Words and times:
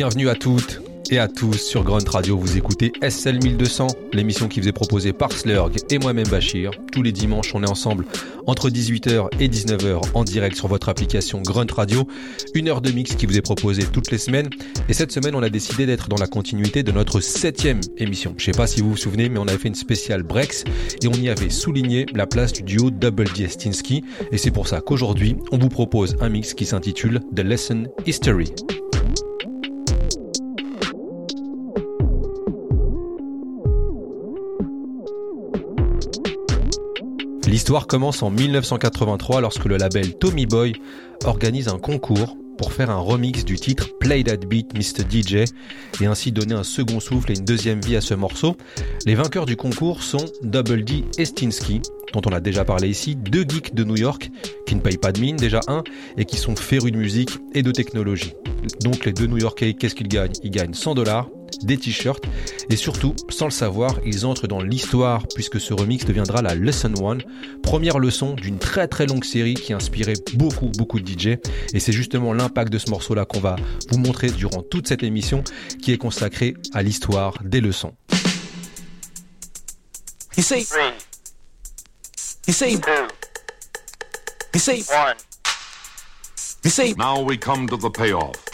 Bienvenue 0.00 0.30
à 0.30 0.34
toutes 0.34 0.80
et 1.10 1.18
à 1.18 1.28
tous 1.28 1.58
sur 1.58 1.84
Grunt 1.84 2.08
Radio. 2.08 2.38
Vous 2.38 2.56
écoutez 2.56 2.90
SL 3.06 3.38
1200, 3.44 3.88
l'émission 4.14 4.48
qui 4.48 4.58
vous 4.58 4.68
est 4.68 4.72
proposée 4.72 5.12
par 5.12 5.30
Slurg 5.30 5.72
et 5.90 5.98
moi-même 5.98 6.26
Bachir. 6.26 6.70
Tous 6.90 7.02
les 7.02 7.12
dimanches, 7.12 7.54
on 7.54 7.62
est 7.62 7.68
ensemble 7.68 8.06
entre 8.46 8.70
18h 8.70 9.28
et 9.40 9.48
19h 9.48 10.00
en 10.14 10.24
direct 10.24 10.56
sur 10.56 10.68
votre 10.68 10.88
application 10.88 11.42
Grunt 11.42 11.66
Radio. 11.70 12.08
Une 12.54 12.68
heure 12.68 12.80
de 12.80 12.90
mix 12.90 13.14
qui 13.14 13.26
vous 13.26 13.36
est 13.36 13.42
proposée 13.42 13.84
toutes 13.92 14.10
les 14.10 14.16
semaines. 14.16 14.48
Et 14.88 14.94
cette 14.94 15.12
semaine, 15.12 15.34
on 15.34 15.42
a 15.42 15.50
décidé 15.50 15.84
d'être 15.84 16.08
dans 16.08 16.16
la 16.16 16.26
continuité 16.26 16.82
de 16.82 16.92
notre 16.92 17.20
septième 17.20 17.80
émission. 17.98 18.34
Je 18.38 18.46
sais 18.46 18.52
pas 18.52 18.66
si 18.66 18.80
vous 18.80 18.92
vous 18.92 18.96
souvenez, 18.96 19.28
mais 19.28 19.38
on 19.38 19.48
avait 19.48 19.58
fait 19.58 19.68
une 19.68 19.74
spéciale 19.74 20.22
Brex 20.22 20.64
et 21.02 21.08
on 21.08 21.12
y 21.12 21.28
avait 21.28 21.50
souligné 21.50 22.06
la 22.14 22.26
place 22.26 22.54
du 22.54 22.62
duo 22.62 22.90
Double 22.90 23.28
D 23.36 23.44
Estinsky. 23.44 24.02
Et 24.32 24.38
c'est 24.38 24.50
pour 24.50 24.66
ça 24.66 24.80
qu'aujourd'hui, 24.80 25.36
on 25.52 25.58
vous 25.58 25.68
propose 25.68 26.16
un 26.22 26.30
mix 26.30 26.54
qui 26.54 26.64
s'intitule 26.64 27.20
The 27.36 27.40
Lesson 27.40 27.84
History. 28.06 28.54
L'histoire 37.60 37.86
commence 37.86 38.22
en 38.22 38.30
1983 38.30 39.42
lorsque 39.42 39.66
le 39.66 39.76
label 39.76 40.14
Tommy 40.14 40.46
Boy 40.46 40.72
organise 41.26 41.68
un 41.68 41.78
concours 41.78 42.38
pour 42.56 42.72
faire 42.72 42.88
un 42.88 42.96
remix 42.96 43.44
du 43.44 43.56
titre 43.56 43.90
Play 44.00 44.24
That 44.24 44.38
Beat 44.46 44.72
Mr. 44.72 45.04
DJ 45.04 45.44
et 46.00 46.06
ainsi 46.06 46.32
donner 46.32 46.54
un 46.54 46.62
second 46.62 47.00
souffle 47.00 47.32
et 47.32 47.34
une 47.34 47.44
deuxième 47.44 47.82
vie 47.82 47.96
à 47.96 48.00
ce 48.00 48.14
morceau. 48.14 48.56
Les 49.04 49.14
vainqueurs 49.14 49.44
du 49.44 49.56
concours 49.56 50.02
sont 50.02 50.24
Double 50.42 50.84
D 50.84 51.04
Estinsky, 51.18 51.82
dont 52.14 52.22
on 52.24 52.32
a 52.32 52.40
déjà 52.40 52.64
parlé 52.64 52.88
ici, 52.88 53.14
deux 53.14 53.44
geeks 53.46 53.74
de 53.74 53.84
New 53.84 53.98
York 53.98 54.30
qui 54.66 54.74
ne 54.74 54.80
payent 54.80 54.96
pas 54.96 55.12
de 55.12 55.20
mine 55.20 55.36
déjà 55.36 55.60
un 55.68 55.84
et 56.16 56.24
qui 56.24 56.38
sont 56.38 56.56
férus 56.56 56.92
de 56.92 56.96
musique 56.96 57.38
et 57.54 57.62
de 57.62 57.72
technologie. 57.72 58.32
Donc 58.82 59.04
les 59.04 59.12
deux 59.12 59.26
New 59.26 59.38
Yorkais, 59.38 59.74
qu'est-ce 59.74 59.94
qu'ils 59.94 60.08
gagnent? 60.08 60.32
Ils 60.42 60.50
gagnent 60.50 60.72
100 60.72 60.94
dollars 60.94 61.28
des 61.62 61.76
t-shirts 61.76 62.24
et 62.68 62.76
surtout, 62.76 63.14
sans 63.28 63.46
le 63.46 63.50
savoir, 63.50 63.98
ils 64.04 64.26
entrent 64.26 64.46
dans 64.46 64.62
l'histoire 64.62 65.22
puisque 65.34 65.60
ce 65.60 65.74
remix 65.74 66.04
deviendra 66.04 66.42
la 66.42 66.54
Lesson 66.54 66.92
One, 67.02 67.22
première 67.62 67.98
leçon 67.98 68.34
d'une 68.34 68.58
très 68.58 68.88
très 68.88 69.06
longue 69.06 69.24
série 69.24 69.54
qui 69.54 69.72
a 69.72 69.76
inspiré 69.76 70.14
beaucoup 70.34 70.70
beaucoup 70.76 71.00
de 71.00 71.08
DJ 71.08 71.38
et 71.72 71.80
c'est 71.80 71.92
justement 71.92 72.32
l'impact 72.32 72.72
de 72.72 72.78
ce 72.78 72.90
morceau 72.90 73.14
là 73.14 73.24
qu'on 73.24 73.40
va 73.40 73.56
vous 73.90 73.98
montrer 73.98 74.30
durant 74.30 74.62
toute 74.62 74.88
cette 74.88 75.02
émission 75.02 75.42
qui 75.82 75.92
est 75.92 75.98
consacrée 75.98 76.54
à 76.72 76.82
l'histoire 76.82 77.34
des 77.44 77.60
leçons. 77.60 77.94
You 80.36 80.42
see, 80.42 80.64
Three, 80.64 80.92
you 82.46 82.54
see, 82.54 82.78
two, 82.80 83.08
you 84.54 84.60
see, 84.60 84.82
one. 84.90 85.16
you 86.64 86.70
see? 86.70 86.94
Now 86.96 87.20
we 87.20 87.36
come 87.36 87.66
to 87.68 87.76
the 87.76 87.90
payoff. 87.90 88.49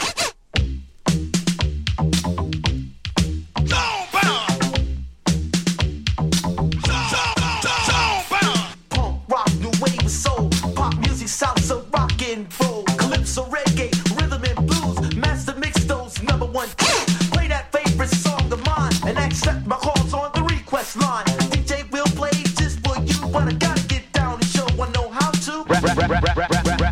One 16.57 16.69
hits. 16.79 17.29
Play 17.29 17.47
that 17.49 17.71
favorite 17.71 18.09
song 18.09 18.51
of 18.51 18.65
mine 18.65 18.91
and 19.05 19.15
accept 19.19 19.67
my 19.67 19.75
calls 19.75 20.11
on 20.11 20.31
the 20.33 20.41
request 20.41 20.97
line. 20.97 21.25
DJ 21.53 21.89
will 21.91 22.11
play 22.19 22.31
just 22.59 22.79
for 22.83 22.97
you, 23.09 23.19
but 23.31 23.43
I 23.47 23.53
gotta 23.53 23.87
get 23.87 24.11
down 24.11 24.33
and 24.41 24.45
show 24.45 24.65
I 24.65 24.89
know 24.89 25.07
how 25.09 25.29
to. 25.45 25.63
Round, 25.65 26.81
round. 26.81 26.86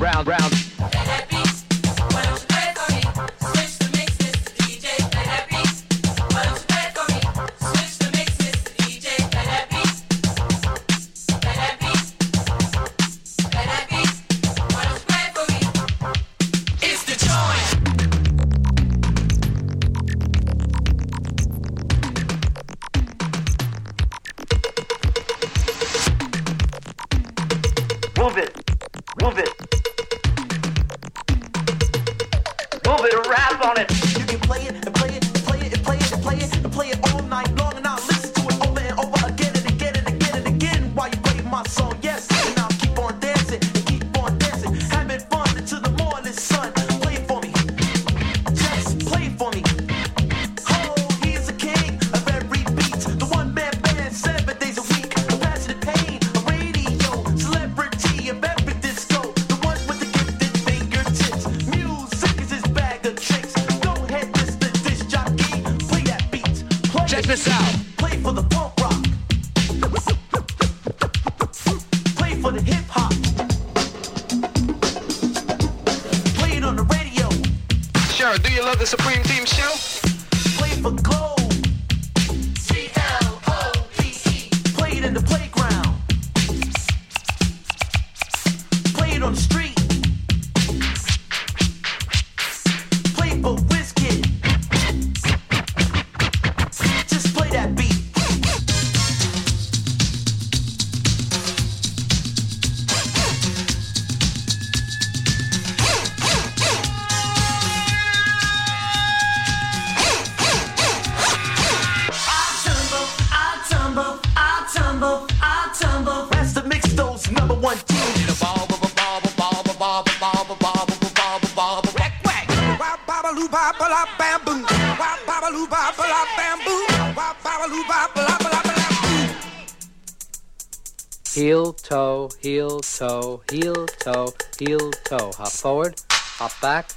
Heel, 131.33 131.73
toe, 131.73 132.29
heel, 132.41 132.79
toe, 132.79 133.41
heel, 133.51 133.85
toe, 133.85 134.33
heel, 134.57 134.91
toe. 135.03 135.31
Hop 135.37 135.47
forward, 135.49 136.01
hop 136.39 136.51
back, 136.61 136.89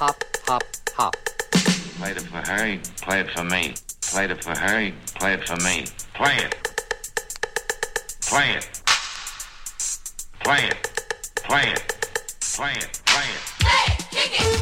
hop, 0.00 0.24
hop, 0.46 0.64
hop. 0.96 1.16
Played 1.98 2.16
it 2.16 2.22
for 2.22 2.42
her, 2.50 2.78
play 3.02 3.20
it 3.20 3.30
for 3.30 3.44
me. 3.44 3.74
Played 4.00 4.30
it 4.32 4.42
for 4.42 4.58
her, 4.58 4.92
play 5.14 5.34
it 5.34 5.46
for 5.46 5.56
me. 5.62 5.84
Play 6.14 6.36
it. 6.36 6.54
Play 8.22 8.56
it. 8.56 8.82
Play 10.40 10.64
it. 10.66 11.04
Play 11.44 11.72
it. 11.72 11.98
Play 12.40 12.72
it. 12.72 13.00
Play 13.06 13.24
it. 13.28 13.52
Master 14.34 14.61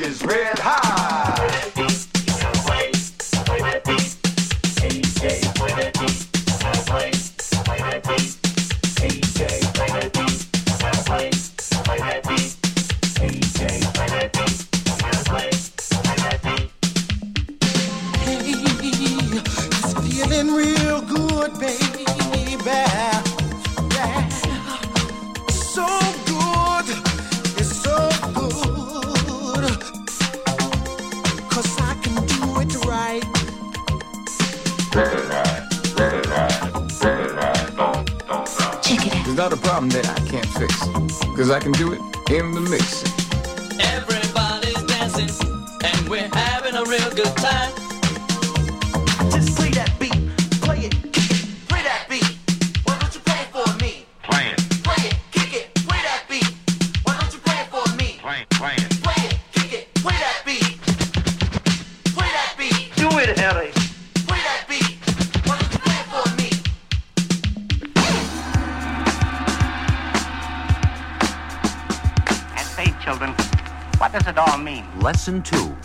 is 0.00 0.24
red 0.24 0.58
hot. 0.58 1.21
Lesson 75.22 75.40
2. 75.40 75.76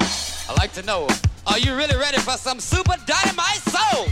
I'd 0.00 0.56
like 0.58 0.72
to 0.72 0.82
know, 0.82 1.06
are 1.46 1.60
you 1.60 1.76
really 1.76 1.94
ready 1.96 2.18
for 2.18 2.32
some 2.32 2.58
super 2.58 2.96
dynamite 3.06 3.62
soul? 3.62 4.06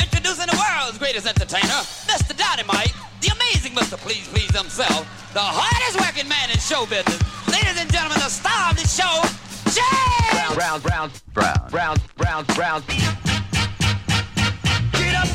Introducing 0.00 0.50
the 0.50 0.58
world's 0.58 0.98
greatest 0.98 1.28
entertainer, 1.28 1.78
Mr. 2.10 2.36
Dynamite, 2.36 2.92
the 3.20 3.28
amazing 3.28 3.70
Mr. 3.70 3.96
Please 3.98 4.26
Please 4.34 4.50
himself, 4.50 5.06
the 5.32 5.38
hardest 5.38 6.00
working 6.00 6.28
man 6.28 6.50
in 6.50 6.58
show 6.58 6.86
business. 6.86 7.22
Ladies 7.46 7.80
and 7.80 7.92
gentlemen, 7.92 8.18
the 8.18 8.30
star 8.30 8.72
of 8.72 8.76
the 8.76 8.88
show, 8.88 9.22
Jay! 9.70 10.54
Brown, 10.56 10.80
brown, 10.80 11.12
Brown. 11.34 11.68
brown, 11.70 11.96
brown, 12.16 12.44
brown. 12.56 12.82
Get 14.90 15.14
up, 15.14 15.28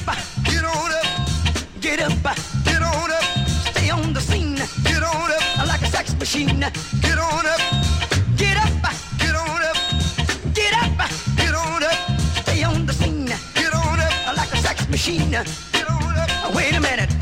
get 0.44 0.66
on 0.66 0.92
up, 0.92 1.80
get 1.80 2.02
up, 2.02 2.49
machine, 6.20 6.60
get 7.02 7.18
on 7.18 7.46
up, 7.48 7.62
get 8.36 8.58
up, 8.58 8.70
get 9.18 9.36
on 9.36 9.62
up, 9.64 9.78
get 10.54 10.74
up, 10.74 11.10
get 11.38 11.56
on 11.56 11.84
up, 11.84 12.20
stay 12.44 12.62
on 12.64 12.86
the 12.86 12.92
scene, 12.94 13.26
get 13.26 13.74
on 13.74 14.00
up, 14.00 14.36
like 14.36 14.52
a 14.54 14.58
sex 14.58 14.88
machine, 14.90 15.32
get 15.32 15.90
on 15.90 16.18
up. 16.18 16.54
Wait 16.54 16.76
a 16.76 16.80
minute. 16.82 17.19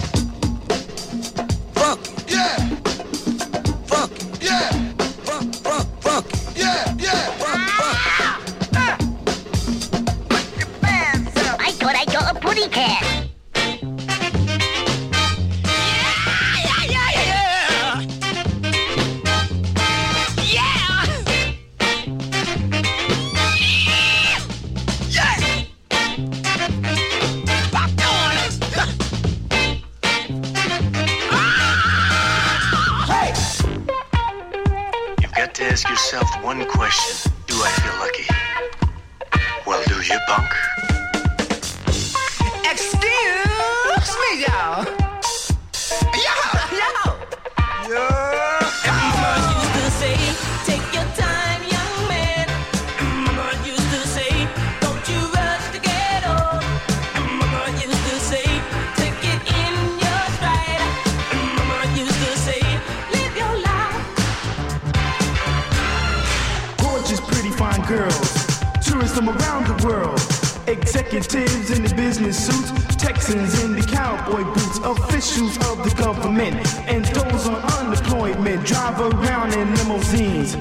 Fine 67.58 67.84
girls. 67.88 68.60
Tourists 68.86 69.18
from 69.18 69.30
around 69.30 69.66
the 69.66 69.88
world. 69.88 70.20
Executives 70.68 71.72
in 71.72 71.84
the 71.84 71.94
business 71.96 72.38
suits. 72.46 72.96
Texans 72.96 73.64
in 73.64 73.74
the 73.74 73.82
cowboy 73.82 74.44
boots. 74.44 74.78
Officials 74.80 75.58
of 75.70 75.84
the 75.84 75.94
government. 75.98 76.56
And 76.88 77.04
those 77.06 77.48
on 77.48 77.56
unemployment. 77.56 78.66
Drive 78.66 79.00
around 79.02 79.54
in 79.54 79.74
limousines. 79.76 80.54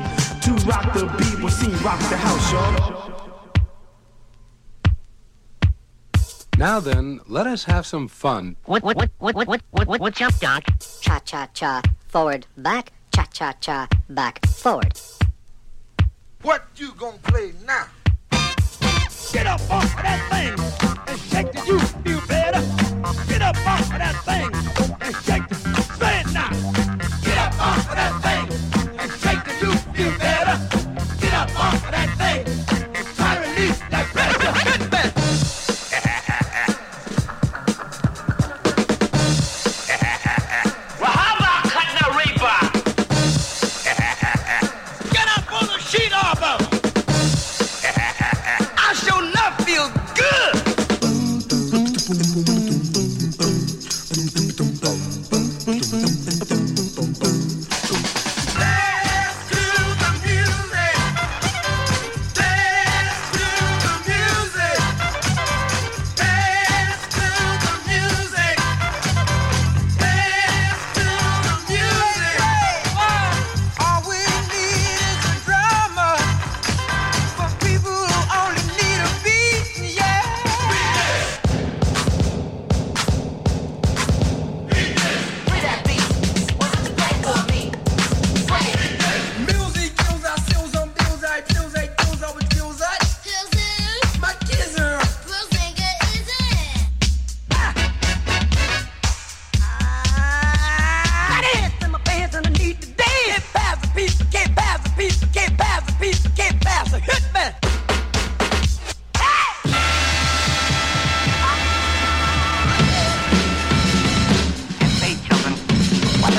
To 0.45 0.53
rock 0.65 0.95
the 0.95 1.07
beat, 1.19 1.38
we'll 1.41 1.50
see 1.50 1.71
rock 1.85 1.99
the 2.09 2.17
house, 2.17 2.53
y'all. 2.53 3.12
Now 6.59 6.81
then, 6.81 7.21
let 7.26 7.47
us 7.47 7.65
have 7.65 7.85
some 7.85 8.09
fun. 8.09 8.57
What, 8.65 8.83
what, 8.83 8.97
what, 8.97 9.11
what, 9.19 9.35
what, 9.35 9.49
what, 9.49 9.62
what, 9.71 9.87
what, 9.88 10.00
what's 10.00 10.23
up, 10.23 10.38
Doc? 10.38 10.65
Cha 11.03 11.19
cha 11.19 11.47
cha, 11.53 11.83
forward, 12.09 12.47
back, 12.57 12.93
cha 13.15 13.26
cha 13.31 13.53
cha, 13.61 13.87
back, 14.09 14.47
forward. 14.47 14.99
What 16.47 16.62
you 16.76 16.93
gonna 16.93 17.19
play 17.25 17.53
now? 17.67 17.88
Get 19.33 19.49
up 19.49 19.61
off 19.69 19.83
of 19.83 20.03
that 20.05 20.23
thing 20.31 20.55
and 21.09 21.21
shake 21.23 21.50
the 21.50 21.67
you 21.67 21.81
feel 21.81 22.21
better. 22.29 22.61
Get 23.26 23.43
up 23.43 23.57
off 23.67 23.81
of 23.81 23.99
that 23.99 24.15
thing 24.25 24.55
and 25.00 25.17
shake 25.25 25.49
the 25.49 25.57
say 25.99 26.23
now. 26.33 26.50
Get 27.25 27.37
up 27.37 27.61
off 27.61 27.91
of 27.91 27.97
that 27.97 28.23
thing 28.23 28.66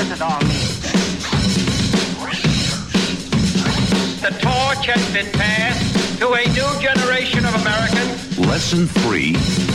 mounted 0.08 0.22
on 0.22 0.48
me. 0.48 0.54
The 4.20 4.30
torch 4.40 4.86
has 4.86 5.12
been 5.12 5.30
passed 5.32 6.18
to 6.18 6.32
a 6.32 6.44
new 6.48 6.80
generation 6.80 7.44
of 7.44 7.54
Americans. 7.54 8.38
Lesson 8.38 8.86
three 8.86 9.67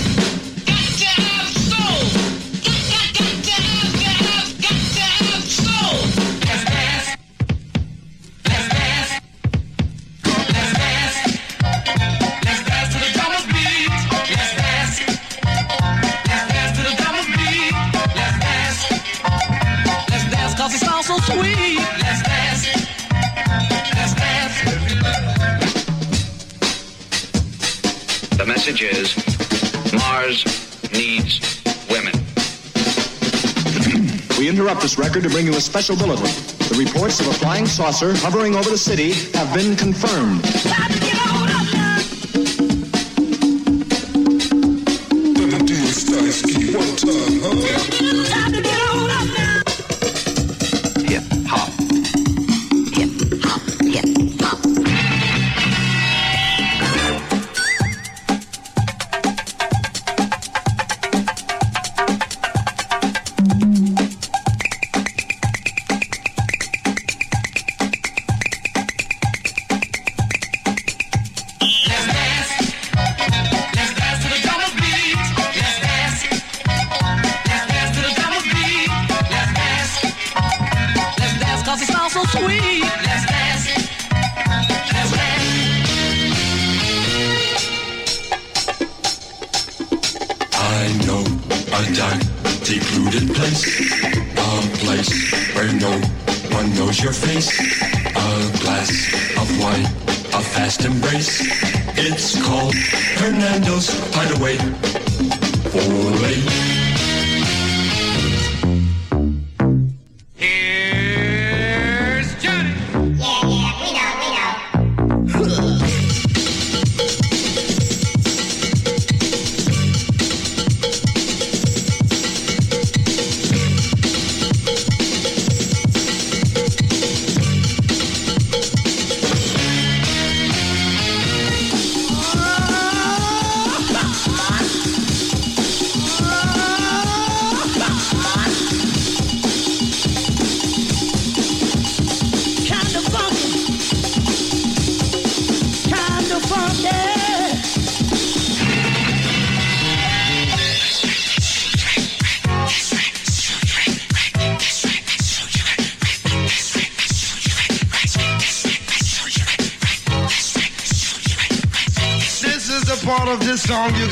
interrupt 34.73 34.81
this 34.81 34.97
record 34.97 35.21
to 35.21 35.29
bring 35.29 35.45
you 35.45 35.53
a 35.53 35.61
special 35.61 35.95
bulletin. 35.95 36.25
The 36.69 36.83
reports 36.83 37.19
of 37.19 37.27
a 37.27 37.33
flying 37.33 37.67
saucer 37.67 38.15
hovering 38.15 38.55
over 38.55 38.71
the 38.71 38.77
city 38.77 39.11
have 39.37 39.53
been 39.53 39.75
confirmed. 39.75 40.43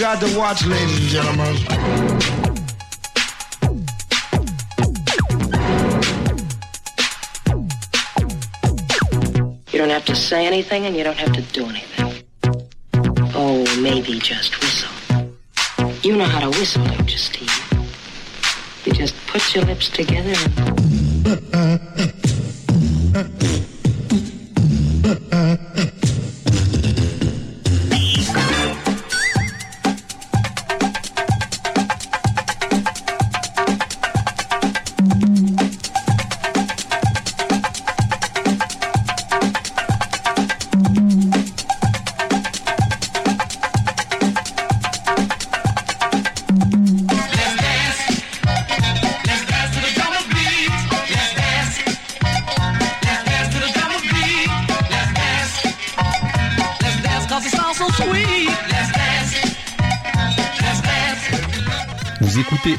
Got 0.01 0.19
to 0.19 0.35
watch, 0.35 0.65
ladies 0.65 0.97
and 0.97 1.09
gentlemen. 1.09 1.55
You 9.71 9.77
don't 9.77 9.89
have 9.89 10.05
to 10.05 10.15
say 10.15 10.47
anything 10.47 10.87
and 10.87 10.97
you 10.97 11.03
don't 11.03 11.19
have 11.19 11.33
to 11.33 11.43
do 11.53 11.69
anything. 11.69 12.23
Oh, 13.35 13.63
maybe 13.79 14.17
just 14.17 14.59
whistle. 14.59 14.89
You 16.01 16.17
know 16.17 16.25
how 16.25 16.49
to 16.49 16.49
whistle, 16.49 16.83
don't 16.83 17.11
you, 17.11 17.17
Steve? 17.19 17.51
You 18.85 18.93
just 18.93 19.13
put 19.27 19.53
your 19.53 19.65
lips 19.65 19.87
together 19.87 20.33
and. 20.35 21.00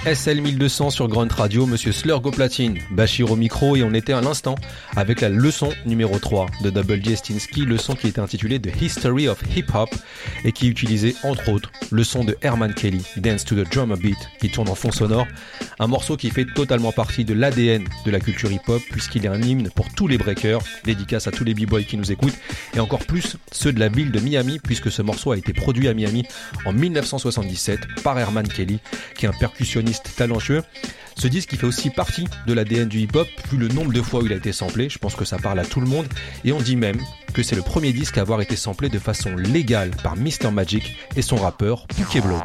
SL1200 0.06 0.90
sur 0.90 1.06
Grunt 1.06 1.28
Radio, 1.32 1.64
monsieur 1.64 1.92
Slurg 1.92 2.26
au 2.26 2.32
platine, 2.32 2.76
Bachir 2.90 3.30
au 3.30 3.36
micro 3.36 3.76
et 3.76 3.84
on 3.84 3.94
était 3.94 4.12
à 4.12 4.20
l'instant 4.20 4.56
avec 4.96 5.20
la 5.20 5.28
leçon 5.28 5.70
numéro 5.86 6.18
3 6.18 6.46
de 6.64 6.70
Double 6.70 7.00
J 7.04 7.16
Stinsky, 7.16 7.64
leçon 7.64 7.94
qui 7.94 8.08
était 8.08 8.20
intitulée 8.20 8.60
The 8.60 8.82
History 8.82 9.28
of 9.28 9.40
Hip 9.56 9.66
Hop 9.72 9.90
et 10.44 10.50
qui 10.50 10.66
utilisait 10.68 11.14
entre 11.22 11.50
autres 11.50 11.70
le 11.92 12.02
son 12.02 12.24
de 12.24 12.36
Herman 12.42 12.74
Kelly, 12.74 13.04
Dance 13.18 13.44
to 13.44 13.54
the 13.54 13.70
Drummer 13.72 13.96
Beat, 13.96 14.18
qui 14.40 14.50
tourne 14.50 14.68
en 14.68 14.74
fond 14.74 14.90
sonore 14.90 15.28
un 15.82 15.88
morceau 15.88 16.16
qui 16.16 16.30
fait 16.30 16.44
totalement 16.44 16.92
partie 16.92 17.24
de 17.24 17.34
l'ADN 17.34 17.84
de 18.06 18.10
la 18.12 18.20
culture 18.20 18.52
hip 18.52 18.60
hop 18.68 18.80
puisqu'il 18.92 19.24
est 19.24 19.28
un 19.28 19.42
hymne 19.42 19.68
pour 19.74 19.92
tous 19.92 20.06
les 20.06 20.16
breakers, 20.16 20.62
dédicace 20.84 21.26
à 21.26 21.32
tous 21.32 21.42
les 21.42 21.54
b-boys 21.54 21.82
qui 21.82 21.96
nous 21.96 22.12
écoutent. 22.12 22.38
Et 22.74 22.78
encore 22.78 23.04
plus 23.04 23.36
ceux 23.50 23.72
de 23.72 23.80
la 23.80 23.88
ville 23.88 24.12
de 24.12 24.20
Miami 24.20 24.60
puisque 24.62 24.92
ce 24.92 25.02
morceau 25.02 25.32
a 25.32 25.36
été 25.36 25.52
produit 25.52 25.88
à 25.88 25.94
Miami 25.94 26.24
en 26.64 26.72
1977 26.72 27.80
par 28.04 28.16
Herman 28.16 28.46
Kelly 28.46 28.78
qui 29.16 29.26
est 29.26 29.28
un 29.28 29.32
percussionniste 29.32 30.14
talentueux. 30.16 30.62
Ce 31.16 31.26
disque 31.26 31.50
il 31.52 31.58
fait 31.58 31.66
aussi 31.66 31.90
partie 31.90 32.28
de 32.46 32.52
l'ADN 32.52 32.88
du 32.88 33.00
hip-hop, 33.00 33.26
vu 33.50 33.58
le 33.58 33.66
nombre 33.66 33.92
de 33.92 34.02
fois 34.02 34.22
où 34.22 34.26
il 34.26 34.32
a 34.32 34.36
été 34.36 34.52
samplé, 34.52 34.88
je 34.88 34.98
pense 34.98 35.16
que 35.16 35.24
ça 35.24 35.36
parle 35.36 35.58
à 35.58 35.64
tout 35.64 35.80
le 35.80 35.86
monde, 35.86 36.06
et 36.44 36.52
on 36.52 36.60
dit 36.60 36.76
même 36.76 36.98
que 37.32 37.42
c'est 37.42 37.56
le 37.56 37.62
premier 37.62 37.92
disque 37.92 38.18
à 38.18 38.20
avoir 38.20 38.40
été 38.40 38.56
samplé 38.56 38.88
de 38.88 38.98
façon 38.98 39.36
légale 39.36 39.90
par 40.02 40.16
Mr 40.16 40.50
Magic 40.52 40.96
et 41.16 41.22
son 41.22 41.36
rappeur 41.36 41.86
Pokéblow. 41.88 42.38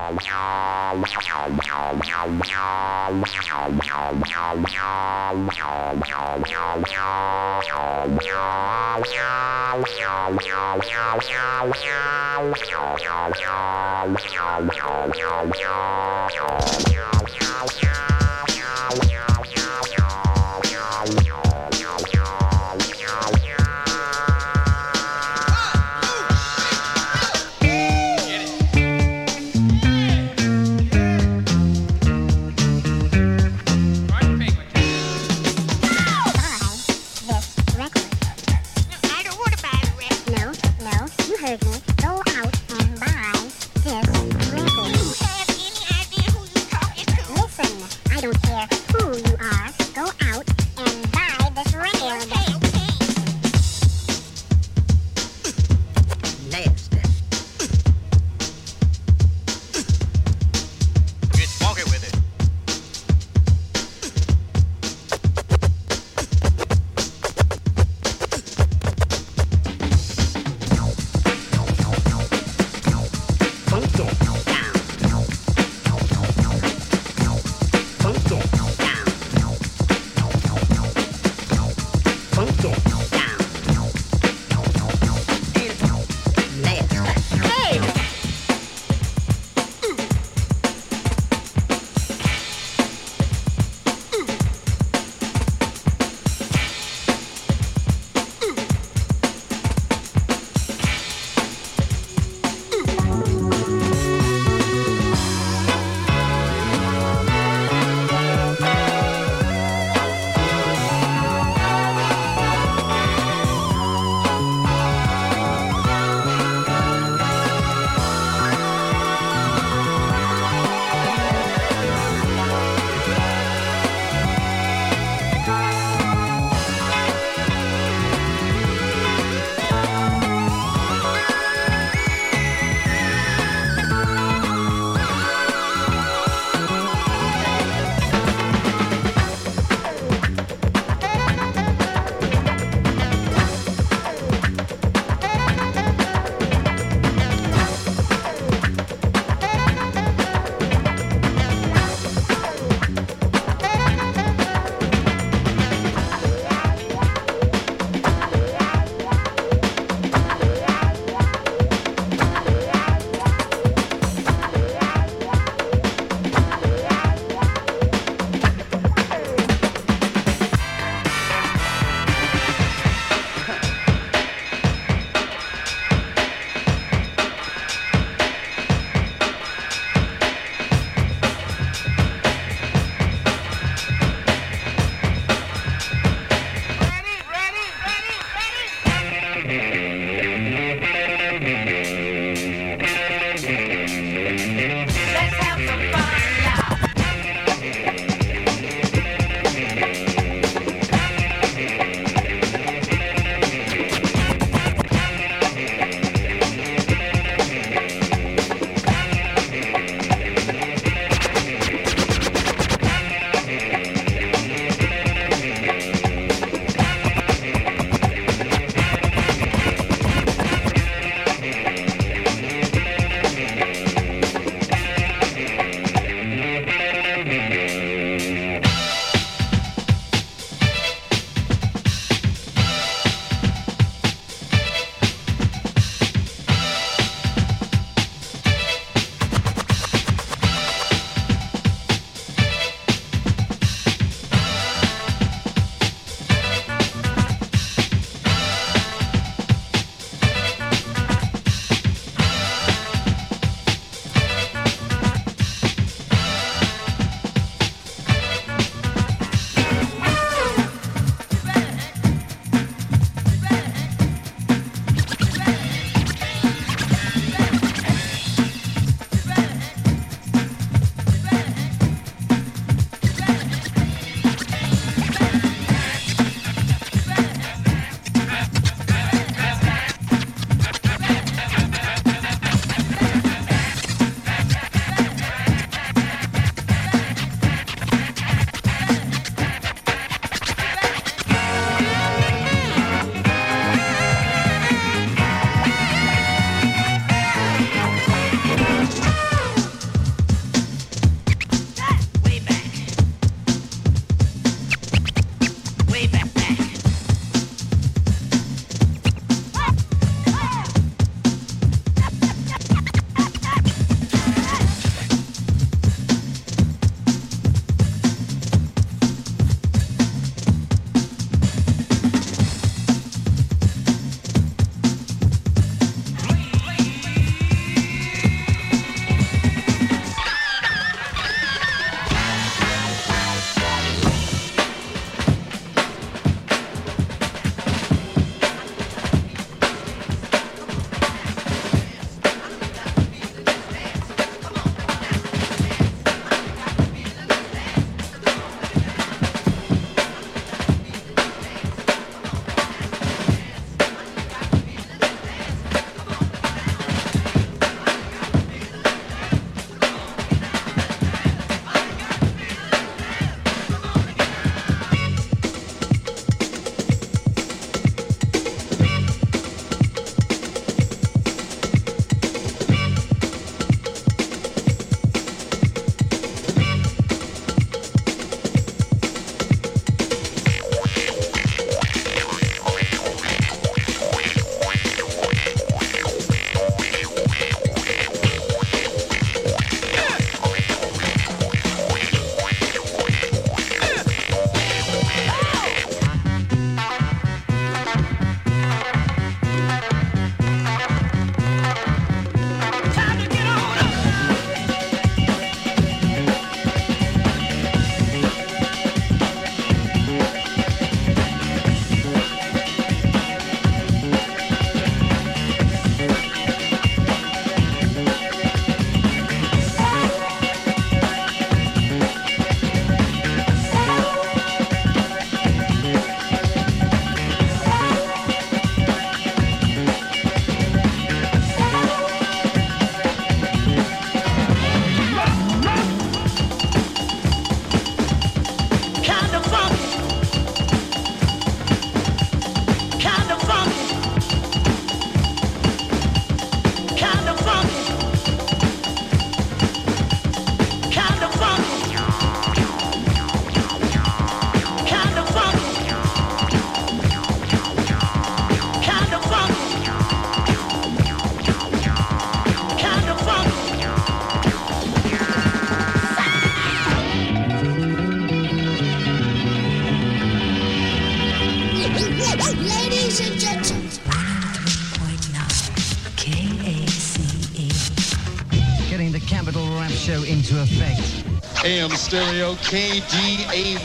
stereo 482.08 482.56
KDAY. 482.64 483.76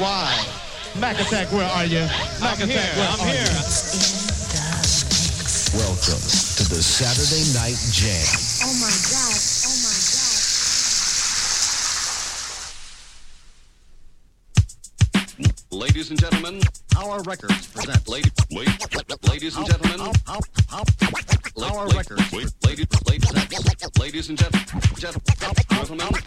Mac 1.01 1.19
Attack, 1.19 1.51
where 1.51 1.67
are 1.67 1.85
you? 1.85 2.07
Mac 2.41 2.61
I'm 2.61 2.71
Attack, 2.71 2.95
here. 2.95 3.03
where 3.03 3.09
I'm 3.11 3.21
are 3.21 3.27
here. 3.27 3.43
you? 3.43 3.51
Welcome 5.75 6.23
to 6.23 6.63
the 6.71 6.81
Saturday 6.81 7.43
Night 7.59 7.79
Jam. 7.91 8.42
Ladies 15.73 16.11
and 16.11 16.21
gentlemen, 16.21 16.61
our 16.99 17.23
records 17.23 17.67
present. 17.69 18.07
Lady, 18.07 18.31
wait, 18.51 18.69
ladies 19.31 19.57
and 19.57 19.67
gentlemen, 19.67 20.01
our, 20.03 20.13
our, 20.29 20.41
our, 20.71 20.85
our 21.65 21.87
records. 21.89 22.31
Wait, 22.31 22.47
ladies, 22.63 22.87
ladies, 23.09 23.99
ladies 23.99 24.29
and 24.29 24.37
gentlemen, 24.39 24.69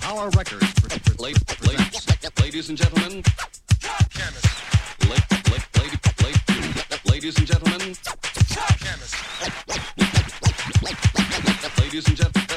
our 0.03 0.29
records. 0.31 0.65
Ladies 1.19 2.69
and 2.69 2.77
gentlemen, 2.77 3.23
ladies 7.07 7.37
and 7.37 7.47
gentlemen, 7.47 7.95
ladies 11.79 12.07
and 12.07 12.17
gentlemen. 12.17 12.54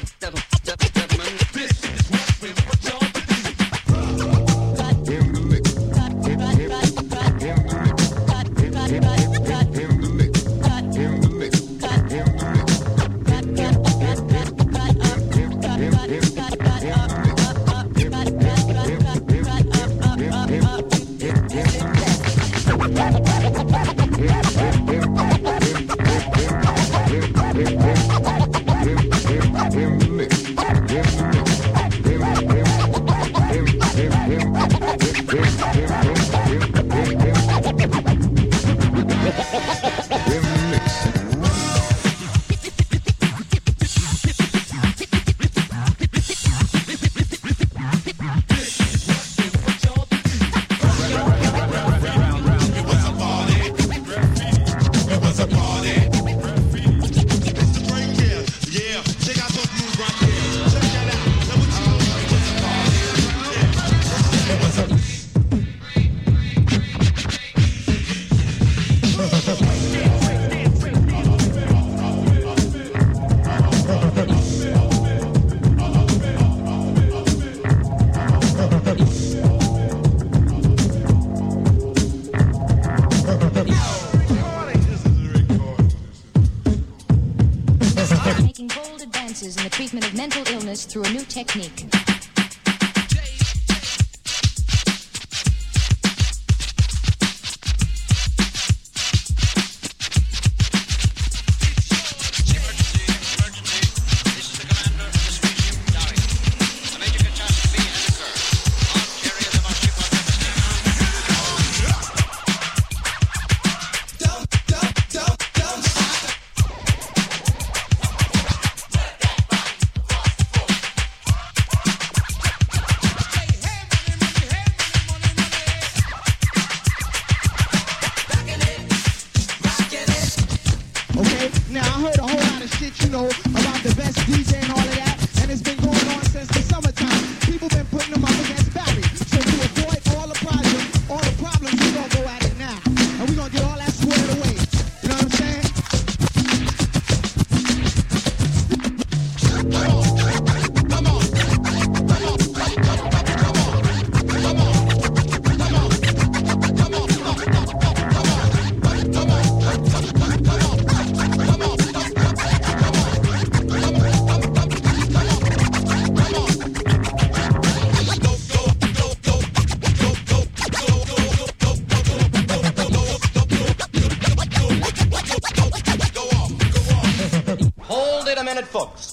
through 90.88 91.04
a 91.04 91.10
new 91.10 91.24
technique. 91.24 91.97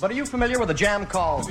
but 0.02 0.12
are 0.12 0.14
you 0.14 0.26
familiar 0.26 0.60
with 0.60 0.70
a 0.70 0.74
jam 0.74 1.06
called? 1.06 1.46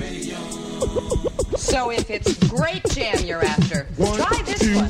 so 1.57 1.89
if 1.89 2.09
it's 2.09 2.33
great 2.49 2.83
jam 2.89 3.17
you're 3.25 3.43
after, 3.43 3.87
one, 3.97 4.17
try 4.17 4.41
this 4.43 4.59
two, 4.59 4.75
one. 4.75 4.89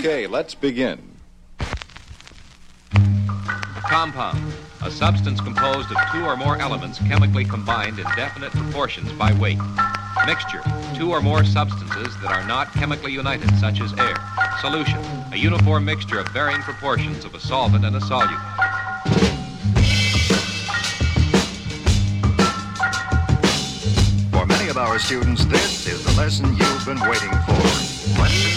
Okay, 0.00 0.26
let's 0.26 0.54
begin. 0.54 0.98
Compound. 3.86 4.40
A 4.80 4.90
substance 4.90 5.42
composed 5.42 5.90
of 5.90 5.98
two 6.10 6.24
or 6.24 6.38
more 6.38 6.56
elements 6.56 6.98
chemically 7.00 7.44
combined 7.44 7.98
in 7.98 8.06
definite 8.16 8.50
proportions 8.52 9.12
by 9.12 9.34
weight. 9.34 9.58
Mixture. 10.24 10.62
Two 10.94 11.10
or 11.10 11.20
more 11.20 11.44
substances 11.44 12.18
that 12.22 12.32
are 12.32 12.42
not 12.48 12.72
chemically 12.72 13.12
united, 13.12 13.54
such 13.58 13.82
as 13.82 13.92
air. 13.98 14.16
Solution. 14.62 14.98
A 15.32 15.36
uniform 15.36 15.84
mixture 15.84 16.18
of 16.18 16.28
varying 16.28 16.62
proportions 16.62 17.26
of 17.26 17.34
a 17.34 17.40
solvent 17.40 17.84
and 17.84 17.94
a 17.94 18.00
solute. 18.00 18.40
For 24.30 24.46
many 24.46 24.70
of 24.70 24.78
our 24.78 24.98
students, 24.98 25.44
this 25.44 25.86
is 25.86 26.02
the 26.06 26.12
lesson 26.12 26.56
you've 26.56 26.86
been 26.86 27.00
waiting 27.00 27.32
for. 27.46 28.49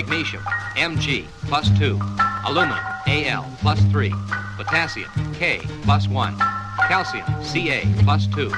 Magnesium, 0.00 0.42
Mg, 0.76 1.26
plus 1.42 1.68
2. 1.78 2.00
Aluminum, 2.46 2.78
Al, 3.06 3.44
plus 3.60 3.78
3. 3.92 4.10
Potassium, 4.56 5.10
K, 5.34 5.58
plus 5.82 6.08
1. 6.08 6.36
Calcium, 6.88 7.26
Ca, 7.42 7.84
plus 8.02 8.26
2. 8.28 8.50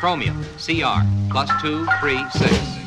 Chromium, 0.00 0.42
Cr, 0.56 1.04
plus 1.30 1.50
2, 1.60 1.86
3, 2.00 2.30
6. 2.30 2.77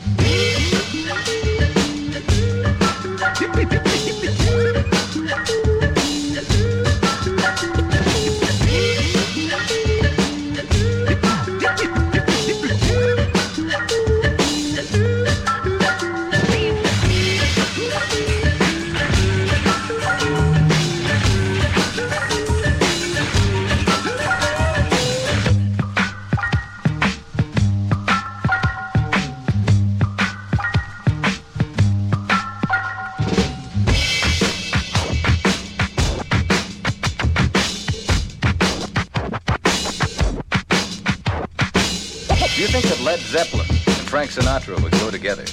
Sinatra 44.32 44.82
would 44.82 44.94
go 44.94 45.12
together? 45.12 45.44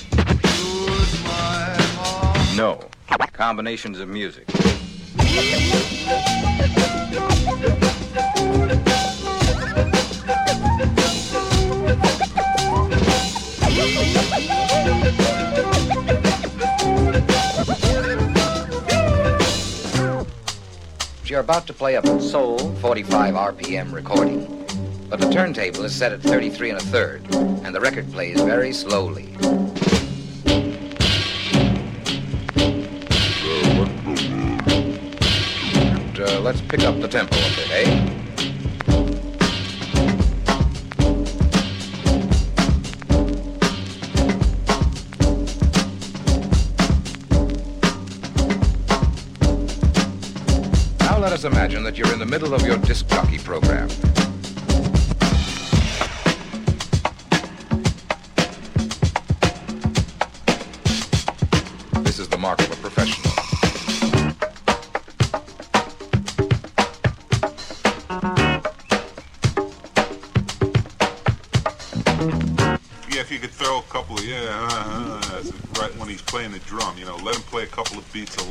No. 2.57 2.81
Combinations 3.33 3.99
of 3.99 4.09
music. 4.09 4.47
You're 21.25 21.41
about 21.41 21.67
to 21.67 21.73
play 21.73 21.97
a 21.97 22.21
soul 22.21 22.59
45 22.77 23.35
RPM 23.35 23.93
recording, 23.93 24.58
but 25.09 25.21
the 25.21 25.31
turntable 25.31 25.85
is 25.85 25.95
set 25.95 26.13
at 26.13 26.21
33 26.21 26.71
and 26.71 26.79
a 26.79 26.85
third, 26.85 27.23
and 27.35 27.75
the 27.75 27.81
record 27.81 28.11
plays 28.13 28.39
very 28.43 28.73
slowly. 28.73 29.35
And, 35.81 36.21
uh, 36.21 36.41
let's 36.41 36.61
pick 36.61 36.81
up 36.81 37.01
the 37.01 37.09
tempo 37.09 37.37
a 37.37 37.57
bit, 37.57 37.71
eh? 37.71 38.15
Now 51.01 51.19
let 51.19 51.33
us 51.33 51.45
imagine 51.45 51.83
that 51.85 51.97
you're 51.97 52.13
in 52.13 52.19
the 52.19 52.27
middle 52.27 52.53
of 52.53 52.67
your 52.67 52.77
disc 52.77 53.07
jockey 53.09 53.39
program. 53.39 53.89
Beats 78.13 78.48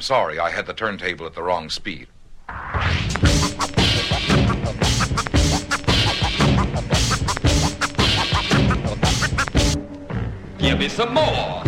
I'm 0.00 0.04
sorry. 0.04 0.38
I 0.38 0.48
had 0.48 0.64
the 0.64 0.72
turntable 0.72 1.26
at 1.26 1.34
the 1.34 1.42
wrong 1.42 1.68
speed. 1.68 2.06
Give 10.58 10.78
me 10.78 10.88
some 10.88 11.12
more. 11.12 11.62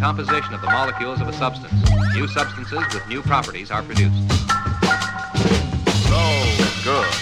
Composition 0.00 0.54
of 0.54 0.62
the 0.62 0.66
molecules 0.66 1.20
of 1.20 1.28
a 1.28 1.32
substance. 1.34 1.74
New 2.14 2.26
substances 2.26 2.82
with 2.94 3.06
new 3.06 3.20
properties 3.20 3.70
are 3.70 3.82
produced. 3.82 4.16
So 6.08 6.22
good. 6.82 7.12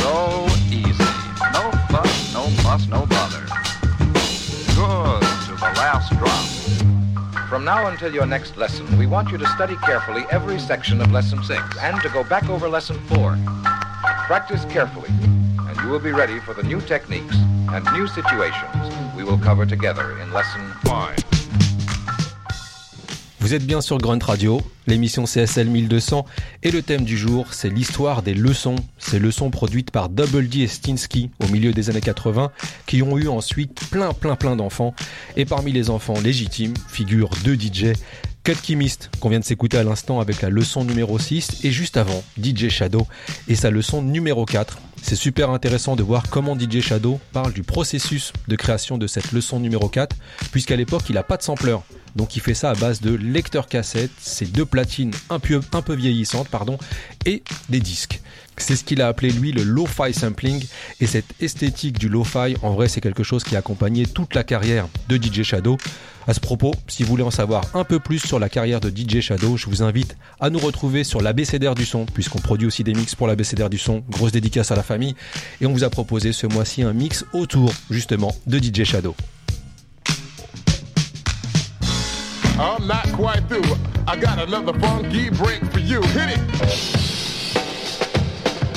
So 0.00 0.46
easy. 0.70 1.04
No 1.52 1.70
fuss, 1.90 2.32
no 2.32 2.48
muss, 2.64 2.88
no 2.88 3.04
bother. 3.04 3.44
Good 4.74 5.20
to 5.44 5.52
the 5.60 5.72
last 5.76 6.10
drop. 6.12 7.48
From 7.50 7.66
now 7.66 7.88
until 7.88 8.14
your 8.14 8.24
next 8.24 8.56
lesson, 8.56 8.86
we 8.96 9.06
want 9.06 9.30
you 9.30 9.36
to 9.36 9.46
study 9.48 9.76
carefully 9.84 10.24
every 10.30 10.58
section 10.58 11.02
of 11.02 11.12
Lesson 11.12 11.44
6 11.44 11.60
and 11.82 12.00
to 12.00 12.08
go 12.08 12.24
back 12.24 12.48
over 12.48 12.66
Lesson 12.66 12.98
4. 13.08 13.36
Practice 14.26 14.64
carefully, 14.70 15.10
and 15.10 15.76
you 15.82 15.88
will 15.88 16.00
be 16.00 16.12
ready 16.12 16.40
for 16.40 16.54
the 16.54 16.62
new 16.62 16.80
techniques 16.80 17.36
and 17.72 17.84
new 17.92 18.06
situations 18.06 19.14
we 19.14 19.22
will 19.22 19.38
cover 19.38 19.66
together 19.66 20.18
in 20.20 20.32
Lesson 20.32 20.62
5. 20.84 21.21
Vous 23.52 23.56
êtes 23.56 23.66
bien 23.66 23.82
sur 23.82 23.98
Grunt 23.98 24.18
Radio, 24.22 24.62
l'émission 24.86 25.24
CSL 25.24 25.68
1200 25.68 26.24
et 26.62 26.70
le 26.70 26.80
thème 26.80 27.04
du 27.04 27.18
jour 27.18 27.52
c'est 27.52 27.68
l'histoire 27.68 28.22
des 28.22 28.32
leçons, 28.32 28.76
ces 28.96 29.18
leçons 29.18 29.50
produites 29.50 29.90
par 29.90 30.08
Double 30.08 30.48
D 30.48 30.60
et 30.60 30.66
Stinsky 30.66 31.30
au 31.38 31.48
milieu 31.48 31.72
des 31.72 31.90
années 31.90 32.00
80 32.00 32.50
qui 32.86 33.02
ont 33.02 33.18
eu 33.18 33.28
ensuite 33.28 33.78
plein 33.90 34.14
plein 34.14 34.36
plein 34.36 34.56
d'enfants. 34.56 34.94
Et 35.36 35.44
parmi 35.44 35.70
les 35.70 35.90
enfants 35.90 36.18
légitimes 36.18 36.72
figurent 36.88 37.34
deux 37.44 37.54
DJ, 37.54 37.92
Cut 38.44 38.56
qu'on 39.20 39.28
vient 39.28 39.38
de 39.38 39.44
s'écouter 39.44 39.76
à 39.76 39.84
l'instant 39.84 40.18
avec 40.18 40.42
la 40.42 40.50
leçon 40.50 40.84
numéro 40.84 41.16
6 41.16 41.64
et 41.64 41.70
juste 41.70 41.96
avant 41.96 42.24
DJ 42.42 42.70
Shadow 42.70 43.06
et 43.46 43.54
sa 43.54 43.70
leçon 43.70 44.02
numéro 44.02 44.44
4. 44.44 44.78
C'est 45.00 45.14
super 45.14 45.50
intéressant 45.50 45.94
de 45.94 46.02
voir 46.02 46.24
comment 46.28 46.58
DJ 46.58 46.80
Shadow 46.80 47.20
parle 47.32 47.52
du 47.52 47.62
processus 47.62 48.32
de 48.48 48.56
création 48.56 48.98
de 48.98 49.06
cette 49.06 49.30
leçon 49.30 49.60
numéro 49.60 49.88
4 49.88 50.16
puisqu'à 50.50 50.74
l'époque 50.74 51.04
il 51.08 51.14
n'a 51.14 51.22
pas 51.22 51.36
de 51.36 51.42
sampler. 51.44 51.76
Donc 52.16 52.34
il 52.34 52.40
fait 52.40 52.54
ça 52.54 52.70
à 52.70 52.74
base 52.74 53.00
de 53.00 53.14
lecteur 53.14 53.68
cassette, 53.68 54.10
ces 54.18 54.46
deux 54.46 54.66
platines 54.66 55.12
un 55.30 55.38
peu, 55.38 55.60
un 55.72 55.82
peu 55.82 55.94
vieillissantes 55.94 56.48
pardon, 56.48 56.78
et 57.24 57.44
des 57.68 57.80
disques. 57.80 58.20
C'est 58.56 58.76
ce 58.76 58.84
qu'il 58.84 59.02
a 59.02 59.08
appelé 59.08 59.30
lui 59.30 59.52
le 59.52 59.62
lo-fi 59.62 60.12
sampling. 60.12 60.64
Et 61.00 61.06
cette 61.06 61.34
esthétique 61.40 61.98
du 61.98 62.08
lo-fi 62.08 62.56
en 62.62 62.74
vrai 62.74 62.88
c'est 62.88 63.00
quelque 63.00 63.22
chose 63.22 63.44
qui 63.44 63.56
a 63.56 63.58
accompagné 63.58 64.06
toute 64.06 64.34
la 64.34 64.44
carrière 64.44 64.88
de 65.08 65.16
DJ 65.16 65.42
Shadow. 65.42 65.76
À 66.28 66.34
ce 66.34 66.40
propos, 66.40 66.72
si 66.86 67.02
vous 67.02 67.08
voulez 67.08 67.24
en 67.24 67.32
savoir 67.32 67.64
un 67.74 67.82
peu 67.82 67.98
plus 67.98 68.20
sur 68.20 68.38
la 68.38 68.48
carrière 68.48 68.80
de 68.80 68.90
DJ 68.90 69.20
Shadow, 69.20 69.56
je 69.56 69.66
vous 69.66 69.82
invite 69.82 70.16
à 70.38 70.50
nous 70.50 70.60
retrouver 70.60 71.02
sur 71.02 71.20
l'ABCDR 71.20 71.74
du 71.74 71.84
son, 71.84 72.06
puisqu'on 72.06 72.38
produit 72.38 72.68
aussi 72.68 72.84
des 72.84 72.94
mix 72.94 73.16
pour 73.16 73.26
l'ABCDR 73.26 73.68
du 73.68 73.78
son, 73.78 74.04
grosse 74.08 74.30
dédicace 74.30 74.70
à 74.70 74.76
la 74.76 74.84
famille, 74.84 75.16
et 75.60 75.66
on 75.66 75.72
vous 75.72 75.82
a 75.82 75.90
proposé 75.90 76.32
ce 76.32 76.46
mois-ci 76.46 76.82
un 76.82 76.92
mix 76.92 77.24
autour 77.32 77.72
justement 77.90 78.36
de 78.46 78.58
DJ 78.58 78.84
Shadow. 78.84 79.16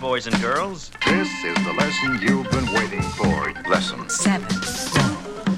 boys 0.00 0.26
and 0.28 0.40
girls. 0.40 0.90
This 1.04 1.28
is 1.44 1.56
the 1.64 1.72
lesson 1.72 2.18
you've 2.22 2.48
been 2.50 2.72
waiting 2.72 3.02
for. 3.02 3.52
Lesson 3.68 4.08
Seven. 4.08 4.48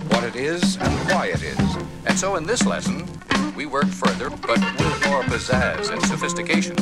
what 0.08 0.24
it 0.24 0.34
is 0.34 0.76
and 0.76 0.92
why 1.10 1.26
it 1.26 1.42
is. 1.42 1.76
And 2.06 2.18
so 2.18 2.36
in 2.36 2.46
this 2.46 2.64
lesson, 2.64 3.06
we 3.54 3.66
work 3.66 3.86
further, 3.86 4.30
but 4.30 4.58
with 4.58 5.06
more 5.06 5.22
pizzazz 5.24 5.92
and 5.92 6.02
sophistication. 6.02 6.74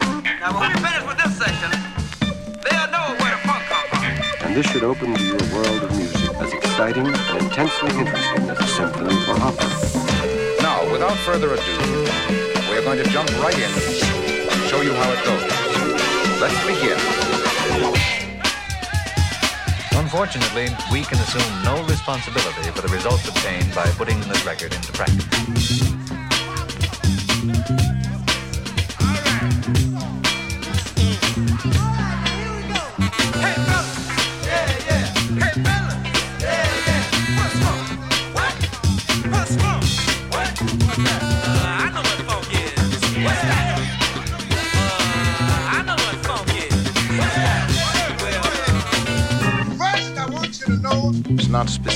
Now, 0.00 0.60
when 0.60 0.68
we 0.68 0.80
finish 0.80 1.06
with 1.06 1.16
this 1.16 1.38
section, 1.38 1.70
they'll 2.64 2.90
know 2.90 3.16
where 3.18 3.32
the 3.32 3.40
funk 3.48 3.64
comes 3.64 3.88
from. 3.88 4.46
And 4.46 4.56
this 4.56 4.66
should 4.66 4.84
open 4.84 5.14
to 5.14 5.22
you 5.22 5.36
a 5.36 5.54
world 5.54 5.82
of 5.84 5.96
music 5.96 6.34
as 6.34 6.52
exciting 6.52 7.06
and 7.06 7.42
intensely 7.42 7.90
interesting 7.90 8.50
as 8.50 8.60
a 8.60 8.66
symphony 8.66 9.16
or 9.28 9.40
opera. 9.40 9.68
Now, 10.60 10.90
without 10.92 11.16
further 11.24 11.54
ado, 11.54 11.78
we 12.68 12.76
are 12.76 12.82
going 12.82 13.02
to 13.02 13.08
jump 13.10 13.30
right 13.42 13.56
in 13.56 13.70
and 13.72 14.62
show 14.68 14.82
you 14.82 14.92
how 14.92 15.10
it 15.12 15.24
goes. 15.24 15.75
Let's 16.38 16.66
begin. 16.66 16.98
Unfortunately, 19.92 20.68
we 20.92 21.02
can 21.02 21.18
assume 21.18 21.62
no 21.64 21.82
responsibility 21.84 22.70
for 22.72 22.82
the 22.82 22.88
results 22.88 23.26
obtained 23.26 23.74
by 23.74 23.86
putting 23.92 24.20
this 24.20 24.44
record 24.44 24.74
into 24.74 24.92
practice. 24.92 25.85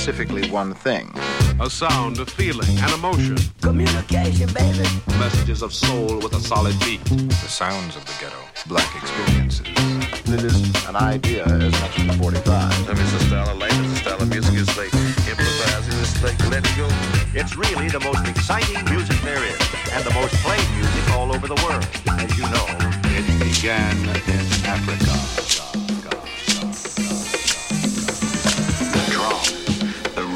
Specifically 0.01 0.49
one 0.49 0.73
thing. 0.73 1.13
A 1.59 1.69
sound, 1.69 2.17
a 2.17 2.25
feeling, 2.25 2.75
an 2.79 2.91
emotion. 2.91 3.37
Communication, 3.61 4.49
baby. 4.51 4.89
Messages 5.19 5.61
of 5.61 5.71
soul 5.71 6.17
with 6.17 6.33
a 6.33 6.39
solid 6.39 6.73
beat. 6.79 7.03
The 7.05 7.51
sounds 7.61 7.95
of 7.95 8.03
the 8.05 8.13
ghetto, 8.19 8.41
black 8.65 8.89
experiences. 8.95 9.67
It 10.25 10.43
is 10.43 10.57
an 10.87 10.95
idea 10.95 11.45
as 11.45 11.71
much 11.81 11.99
as 11.99 12.17
45. 12.17 12.89
It's 12.89 13.13
a 13.13 13.19
style 13.27 13.49
of 13.49 13.59
life, 13.59 13.77
it's 13.77 13.93
a 13.93 13.95
style 13.97 14.21
of 14.23 14.29
music, 14.29 14.55
it's 14.55 14.75
like 14.75 14.91
improvising, 15.29 15.99
it's 16.01 16.23
like 16.23 16.39
letting 16.49 16.75
go. 16.81 16.87
It's 17.37 17.55
really 17.55 17.87
the 17.89 17.99
most 17.99 18.27
exciting 18.27 18.83
music 18.85 19.21
there 19.21 19.43
is, 19.43 19.61
and 19.93 20.03
the 20.03 20.13
most 20.15 20.33
played 20.41 20.67
music 20.81 21.11
all 21.11 21.29
over 21.29 21.47
the 21.47 21.61
world. 21.61 21.85
As 22.17 22.35
you 22.39 22.45
know, 22.49 22.65
It 23.05 23.37
began 23.37 23.95
in 24.01 24.45
Africa. 24.65 25.70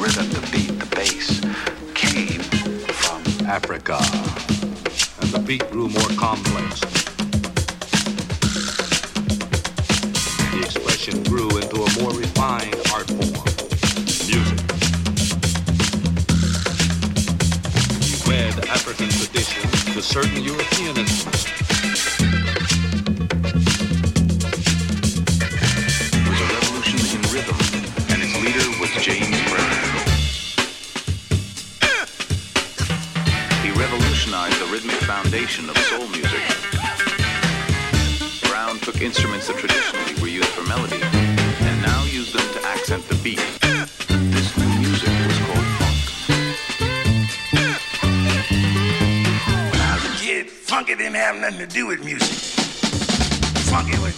Rhythm, 0.06 0.28
the 0.30 0.40
beat, 0.52 0.78
the 0.78 0.86
bass 0.94 1.40
came 1.94 2.40
from 2.94 3.46
Africa. 3.46 3.98
And 5.20 5.30
the 5.30 5.42
beat 5.44 5.68
grew 5.70 5.88
more 5.88 6.10
complex. 6.16 6.80
The 10.52 10.60
expression 10.62 11.22
grew 11.24 11.48
into 11.58 11.82
a 11.82 12.00
more 12.00 12.12
refined 12.12 12.76
art 12.94 13.08
form. 13.08 13.46
Music. 14.30 14.60
We 18.00 18.30
wed 18.30 18.54
African 18.68 19.08
tradition 19.08 19.62
to 19.92 20.02
certain 20.02 20.42
European 20.44 20.98
instruments. 20.98 21.65
Foundation 35.36 35.68
of 35.68 35.76
soul 35.76 36.08
music. 36.08 36.40
Brown 38.48 38.78
took 38.78 39.02
instruments 39.02 39.48
that 39.48 39.58
traditionally 39.58 40.18
were 40.22 40.28
used 40.28 40.48
for 40.48 40.62
melody, 40.66 40.96
and 41.02 41.82
now 41.82 42.04
used 42.04 42.32
them 42.32 42.48
to 42.54 42.66
accent 42.66 43.06
the 43.08 43.16
beat. 43.16 43.36
This 44.32 44.56
new 44.56 44.68
music 44.78 45.10
was 45.26 45.38
called 45.44 45.66
funk. 45.76 46.08
When 49.72 49.80
I 49.80 49.94
was 49.94 50.04
a 50.06 50.24
kid, 50.24 50.48
funky 50.48 50.94
didn't 50.94 51.16
have 51.16 51.36
nothing 51.36 51.58
to 51.58 51.66
do 51.66 51.86
with 51.86 52.02
music. 52.02 52.34
Funky 53.68 53.98
was 53.98 54.16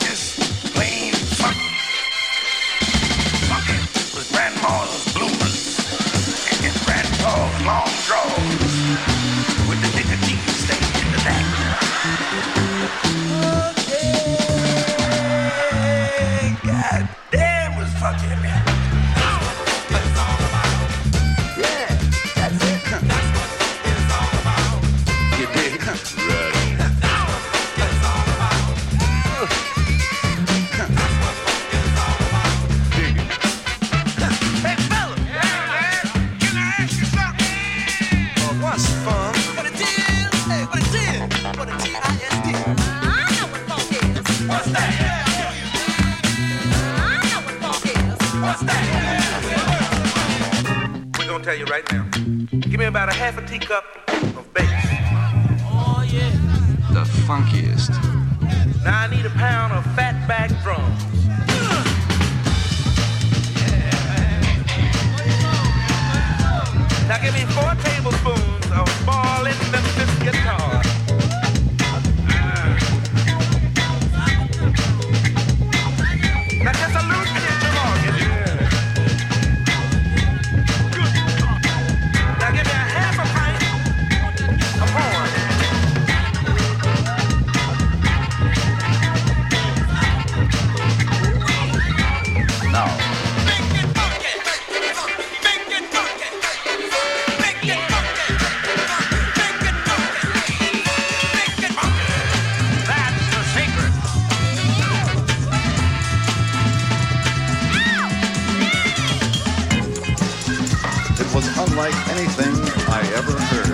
unlike 111.79 112.09
anything 112.09 112.55
I 112.91 113.01
ever 113.15 113.31
heard. 113.31 113.71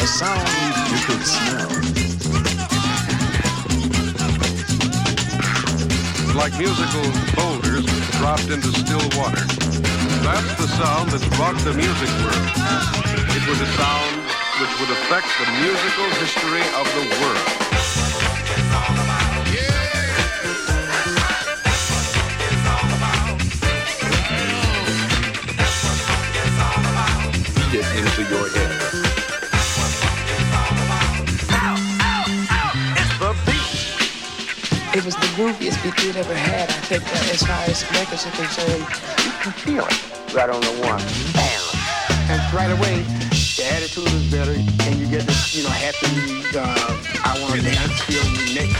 A 0.00 0.06
sound 0.06 0.48
you 0.88 0.98
could 1.04 1.22
smell. 1.26 1.68
Like 6.34 6.56
musical 6.58 7.04
boulders 7.36 7.84
dropped 8.16 8.48
into 8.48 8.72
still 8.72 9.04
water. 9.20 9.44
That's 10.24 10.52
the 10.56 10.68
sound 10.80 11.10
that 11.10 11.20
rocked 11.38 11.64
the 11.64 11.74
music 11.74 12.08
world. 12.24 12.48
It 13.36 13.44
was 13.46 13.60
a 13.60 13.70
sound 13.76 14.16
which 14.60 14.72
would 14.80 14.92
affect 14.96 15.28
the 15.36 15.52
musical 15.60 16.08
history 16.16 16.64
of 16.80 16.86
the 16.96 17.04
world. 17.20 17.65
Beat 28.16 28.24
it 28.24 28.32
into 28.32 28.34
your 28.34 28.48
head. 28.48 28.70
It's 32.96 33.18
the 33.18 33.30
beat. 33.44 34.96
It 34.96 35.04
was 35.04 35.14
the 35.16 35.28
grooviest 35.36 35.82
beat 35.82 36.02
we'd 36.02 36.16
ever 36.16 36.34
had. 36.34 36.70
I 36.70 36.80
think 36.88 37.02
uh, 37.04 37.32
as 37.32 37.42
far 37.42 37.60
as 37.68 37.84
records 37.92 38.24
are 38.24 38.30
concerned, 38.30 38.86
you 39.20 39.32
can 39.44 39.52
feel 39.52 39.84
it 39.84 40.34
right 40.34 40.48
on 40.48 40.62
the 40.62 40.72
one. 40.80 41.02
Bam. 41.36 41.60
And 42.32 42.40
right 42.54 42.72
away, 42.72 43.04
the 43.56 43.68
attitude 43.70 44.08
is 44.08 44.30
better, 44.32 44.52
and 44.52 44.96
you 44.98 45.06
get 45.08 45.26
this, 45.26 45.54
you 45.54 45.64
know, 45.64 45.70
happy, 45.70 46.08
uh, 46.56 46.72
I 47.22 47.38
want 47.42 47.52
to 47.54 47.60
dance 47.60 48.00
feeling 48.08 48.32
Nick. 48.56 48.72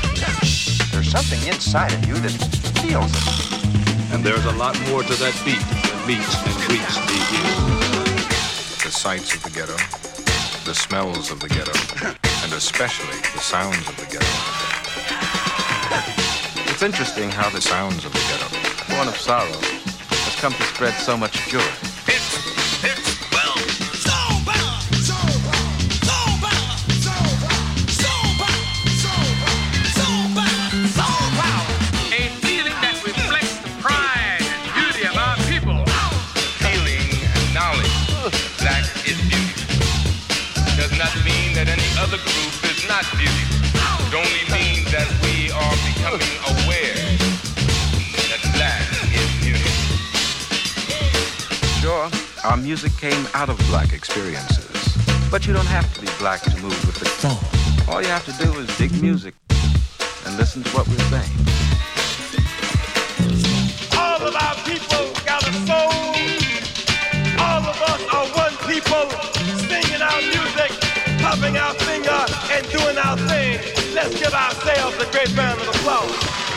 There's 0.92 1.10
something 1.10 1.46
inside 1.46 1.92
of 1.92 2.08
you 2.08 2.14
that 2.14 2.32
feels 2.80 3.12
it. 3.12 4.14
And 4.14 4.24
there's 4.24 4.46
a 4.46 4.52
lot 4.52 4.80
more 4.88 5.02
to 5.02 5.14
that 5.20 5.36
beat 5.44 5.60
than 5.60 6.06
meets 6.08 6.34
and 6.40 6.56
greets 6.64 6.96
these 7.04 7.32
years. 7.32 7.75
The 9.06 9.18
sights 9.18 9.34
of 9.36 9.42
the 9.44 9.50
ghetto, 9.50 9.76
the 10.64 10.74
smells 10.74 11.30
of 11.30 11.38
the 11.38 11.48
ghetto, 11.48 11.70
and 12.42 12.52
especially 12.54 13.16
the 13.34 13.38
sounds 13.38 13.88
of 13.88 13.96
the 13.98 14.06
ghetto. 14.06 14.26
It's 16.72 16.82
interesting 16.82 17.30
how 17.30 17.48
the 17.50 17.60
sounds 17.60 18.04
of 18.04 18.12
the 18.12 18.18
ghetto, 18.18 18.48
born 18.96 19.06
of 19.06 19.16
sorrow, 19.16 19.46
has 19.46 20.34
come 20.40 20.54
to 20.54 20.62
spread 20.64 20.94
so 20.94 21.16
much 21.16 21.34
joy. 21.46 21.85
Music 52.66 52.90
came 52.96 53.28
out 53.32 53.48
of 53.48 53.56
black 53.68 53.92
experiences. 53.92 54.98
But 55.30 55.46
you 55.46 55.52
don't 55.52 55.70
have 55.70 55.86
to 55.94 56.00
be 56.00 56.08
black 56.18 56.42
to 56.42 56.56
move 56.60 56.74
with 56.84 56.98
the 56.98 57.06
song. 57.06 57.38
All 57.88 58.02
you 58.02 58.08
have 58.08 58.24
to 58.24 58.34
do 58.44 58.58
is 58.58 58.66
dig 58.76 58.90
music 59.00 59.36
and 60.26 60.36
listen 60.36 60.64
to 60.64 60.70
what 60.70 60.88
we're 60.88 61.06
saying. 61.14 61.30
All 63.94 64.18
of 64.18 64.34
our 64.34 64.56
people 64.66 65.06
got 65.22 65.46
a 65.46 65.52
soul. 65.62 65.94
All 67.38 67.62
of 67.70 67.78
us 67.92 68.02
are 68.16 68.26
one 68.34 68.56
people, 68.66 69.06
singing 69.70 70.02
our 70.02 70.20
music, 70.34 70.72
pumping 71.22 71.56
our 71.56 71.74
finger, 71.86 72.20
and 72.50 72.66
doing 72.74 72.98
our 72.98 73.16
thing. 73.30 73.62
Let's 73.94 74.18
give 74.18 74.34
ourselves 74.34 74.96
a 74.98 75.06
great 75.12 75.30
round 75.38 75.60
of 75.60 75.68
applause. 75.68 76.55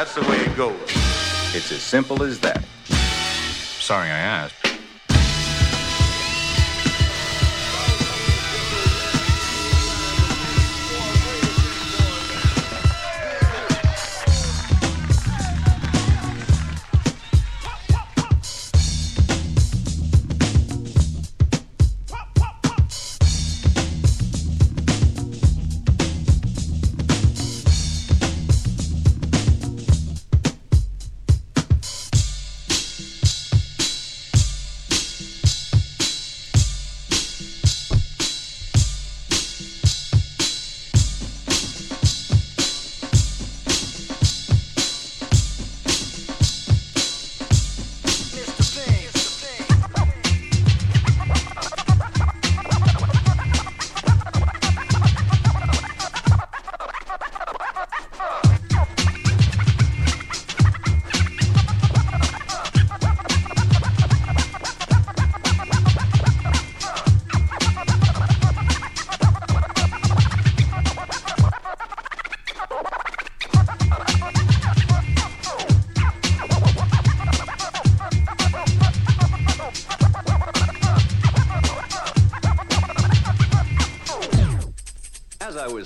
That's 0.00 0.14
the 0.14 0.22
way 0.22 0.38
it 0.38 0.56
goes. 0.56 0.80
It's 1.54 1.70
as 1.70 1.82
simple 1.82 2.22
as 2.22 2.40
that. 2.40 2.64
Sorry 2.86 4.08
I 4.08 4.18
asked. 4.18 4.59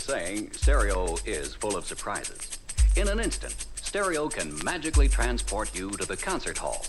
Saying, 0.04 0.52
stereo 0.52 1.16
is 1.24 1.54
full 1.54 1.76
of 1.76 1.86
surprises. 1.86 2.58
In 2.96 3.08
an 3.08 3.18
instant, 3.18 3.54
stereo 3.76 4.28
can 4.28 4.62
magically 4.62 5.08
transport 5.08 5.74
you 5.74 5.90
to 5.92 6.04
the 6.04 6.16
concert 6.16 6.58
hall. 6.58 6.84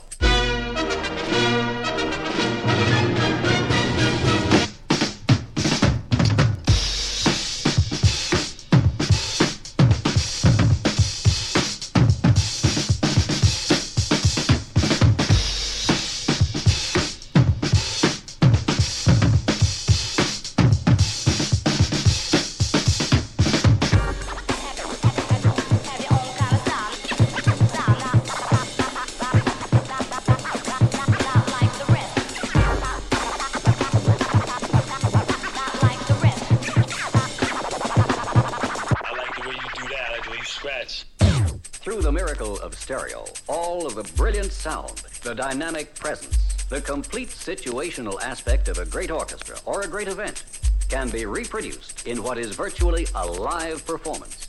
All 43.48 43.86
of 43.86 43.96
the 43.96 44.04
brilliant 44.16 44.52
sound, 44.52 45.04
the 45.24 45.36
dynamic 45.36 45.94
presence, 45.96 46.38
the 46.70 46.80
complete 46.80 47.30
situational 47.30 48.22
aspect 48.22 48.70
of 48.70 48.78
a 48.78 48.86
great 48.86 49.12
orchestra 49.12 49.58
or 49.66 49.82
a 49.82 49.88
great 49.88 50.08
event 50.08 50.44
can 50.88 51.10
be 51.10 51.26
reproduced 51.26 52.08
in 52.08 52.24
what 52.24 52.38
is 52.38 52.56
virtually 52.56 53.06
a 53.16 53.26
live 53.26 53.86
performance. 53.86 54.48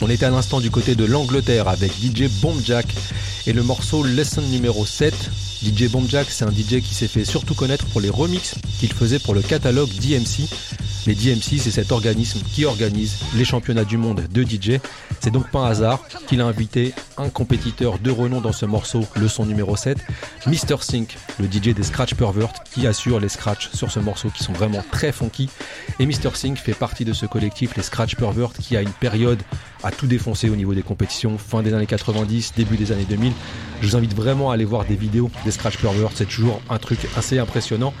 On 0.00 0.08
était 0.08 0.26
à 0.26 0.30
l'instant 0.30 0.60
du 0.60 0.70
côté 0.70 0.94
de 0.94 1.04
l'Angleterre 1.04 1.66
avec 1.66 1.90
DJ 1.90 2.28
Bombjack 2.40 2.86
et 3.46 3.52
le 3.52 3.64
morceau 3.64 4.04
Lesson 4.04 4.42
numéro 4.42 4.86
7. 4.86 5.12
DJ 5.62 5.88
Bombjack, 5.88 6.30
c'est 6.30 6.44
un 6.44 6.50
DJ 6.50 6.80
qui 6.82 6.94
s'est 6.94 7.08
fait 7.08 7.24
surtout 7.24 7.54
connaître 7.54 7.86
pour 7.86 8.00
les 8.00 8.10
remixes 8.10 8.54
qu'il 8.78 8.92
faisait 8.92 9.18
pour 9.18 9.34
le 9.34 9.42
catalogue 9.42 9.88
DMC. 9.88 10.48
Les 11.06 11.14
DMC, 11.14 11.60
c'est 11.60 11.70
cet 11.70 11.92
organisme 11.92 12.40
qui 12.40 12.64
organise 12.64 13.18
les 13.36 13.44
championnats 13.44 13.84
du 13.84 13.96
monde 13.96 14.26
de 14.28 14.42
DJ. 14.42 14.80
C'est 15.20 15.30
donc 15.30 15.48
pas 15.52 15.60
un 15.60 15.70
hasard 15.70 16.00
qu'il 16.26 16.40
a 16.40 16.46
invité 16.46 16.94
un 17.16 17.28
compétiteur 17.28 18.00
de 18.00 18.10
renom 18.10 18.40
dans 18.40 18.52
ce 18.52 18.66
morceau, 18.66 19.04
le 19.14 19.28
son 19.28 19.46
numéro 19.46 19.76
7, 19.76 19.98
Mr. 20.46 20.78
Sink, 20.80 21.16
le 21.38 21.46
DJ 21.46 21.74
des 21.74 21.84
Scratch 21.84 22.14
Pervert, 22.14 22.52
qui 22.72 22.88
assure 22.88 23.20
les 23.20 23.28
scratchs 23.28 23.70
sur 23.72 23.92
ce 23.92 24.00
morceau 24.00 24.30
qui 24.30 24.42
sont 24.42 24.52
vraiment 24.52 24.84
très 24.90 25.12
funky. 25.12 25.48
Et 26.00 26.06
Mr. 26.06 26.34
Sink 26.34 26.58
fait 26.58 26.74
partie 26.74 27.04
de 27.04 27.12
ce 27.12 27.24
collectif, 27.24 27.76
les 27.76 27.84
Scratch 27.84 28.16
Pervert, 28.16 28.52
qui 28.52 28.76
a 28.76 28.82
une 28.82 28.90
période 28.90 29.40
à 29.84 29.92
tout 29.92 30.08
défoncer 30.08 30.50
au 30.50 30.56
niveau 30.56 30.74
des 30.74 30.82
compétitions, 30.82 31.38
fin 31.38 31.62
des 31.62 31.72
années 31.72 31.86
90, 31.86 32.54
début 32.56 32.76
des 32.76 32.90
années 32.90 33.06
2000. 33.08 33.32
Je 33.80 33.86
vous 33.86 33.96
invite 33.96 34.14
vraiment 34.14 34.50
à 34.50 34.54
aller 34.54 34.64
voir 34.64 34.84
des 34.84 34.96
vidéos 34.96 35.30
des 35.44 35.52
Scratch 35.52 35.78
Pervert, 35.78 36.10
c'est 36.14 36.26
toujours 36.26 36.60
un 36.68 36.78
truc 36.78 36.98
assez 37.16 37.38
impressionnant. 37.38 37.94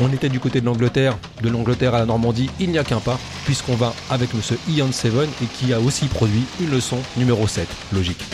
On 0.00 0.12
était 0.12 0.28
du 0.28 0.40
côté 0.40 0.60
de 0.60 0.66
l'Angleterre, 0.66 1.16
de 1.42 1.48
l'Angleterre 1.48 1.94
à 1.94 2.00
la 2.00 2.06
Normandie, 2.06 2.50
il 2.58 2.70
n'y 2.70 2.78
a 2.78 2.84
qu'un 2.84 2.98
pas, 2.98 3.18
puisqu'on 3.44 3.76
va 3.76 3.94
avec 4.10 4.34
monsieur 4.34 4.58
Ian 4.68 4.90
Seven 4.90 5.28
et 5.42 5.46
qui 5.46 5.72
a 5.72 5.80
aussi 5.80 6.06
produit 6.06 6.44
une 6.60 6.70
leçon 6.70 6.98
numéro 7.16 7.46
7, 7.46 7.68
logique. 7.92 8.24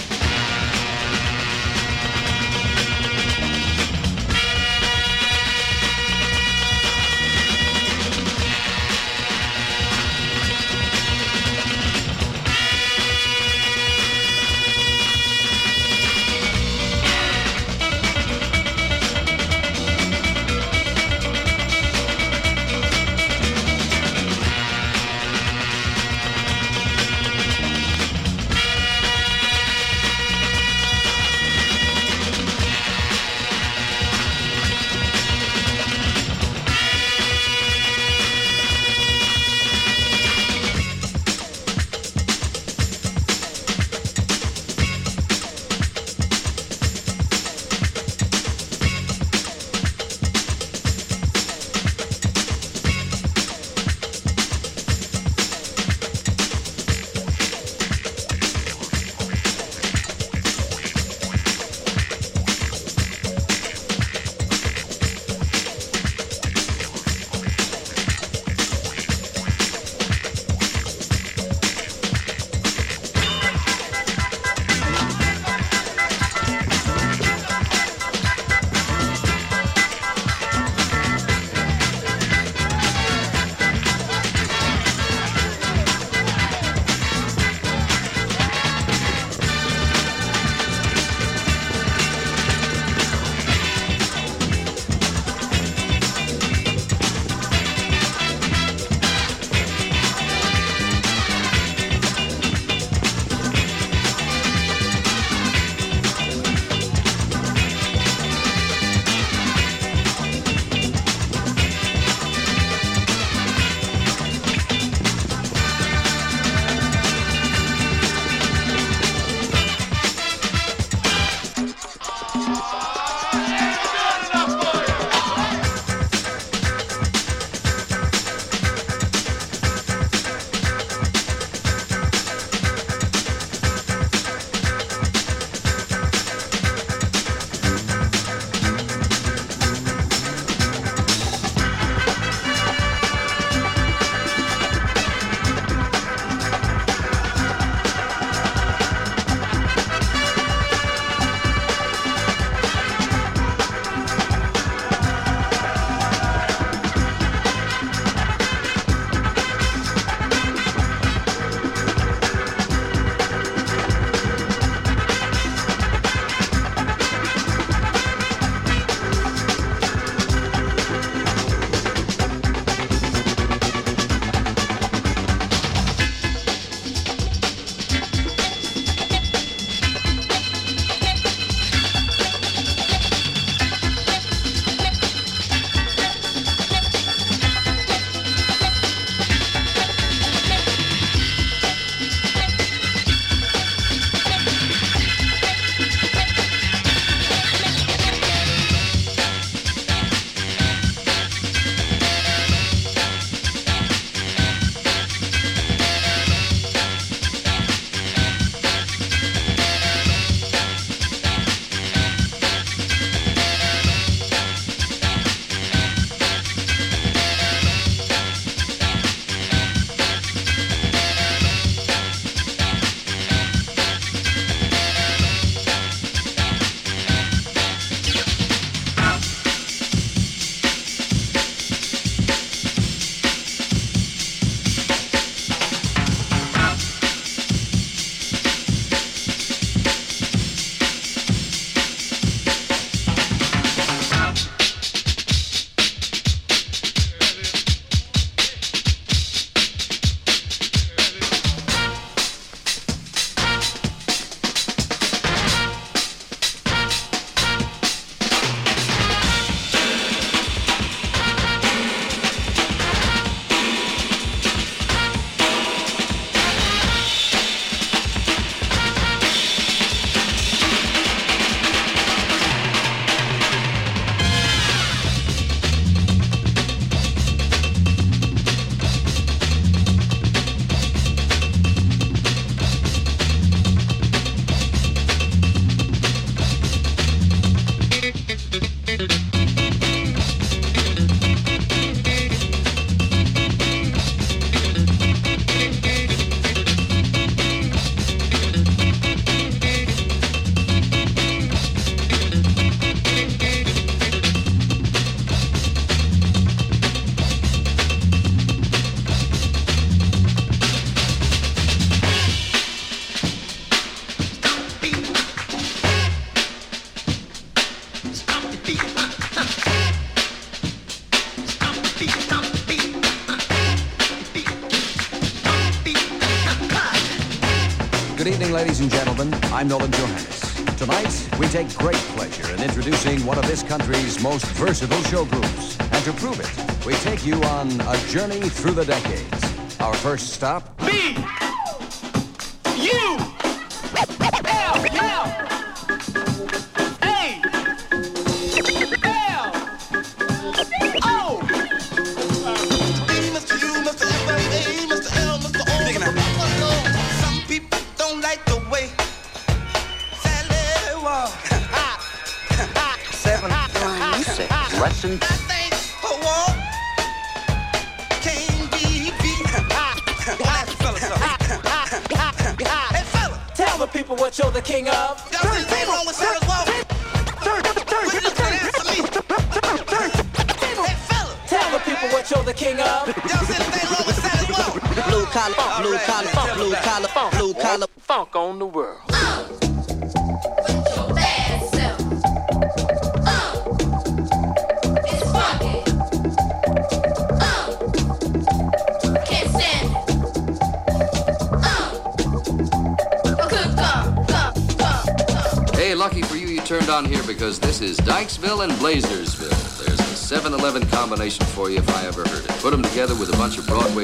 take 331.51 331.77
great 331.79 331.97
pleasure 332.15 332.49
in 332.55 332.63
introducing 332.63 333.27
one 333.27 333.37
of 333.37 333.45
this 333.45 333.65
country's 333.65 334.23
most 334.23 334.45
versatile 334.53 335.03
show 335.05 335.25
groups. 335.25 335.77
And 335.81 336.05
to 336.05 336.13
prove 336.13 336.39
it, 336.39 336.87
we 336.87 336.95
take 336.95 337.27
you 337.27 337.43
on 337.43 337.69
a 337.81 337.97
journey 338.07 338.41
through 338.41 338.73
the 338.73 338.85
decades. 338.85 339.81
Our 339.81 339.95
first 339.95 340.33
stop, 340.33 340.70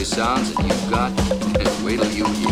sounds 0.07 0.55
that 0.55 0.65
you've 0.65 0.91
got, 0.91 1.11
and 1.59 1.85
wait 1.85 2.01
till 2.01 2.13
you 2.13 2.27
hear. 2.27 2.47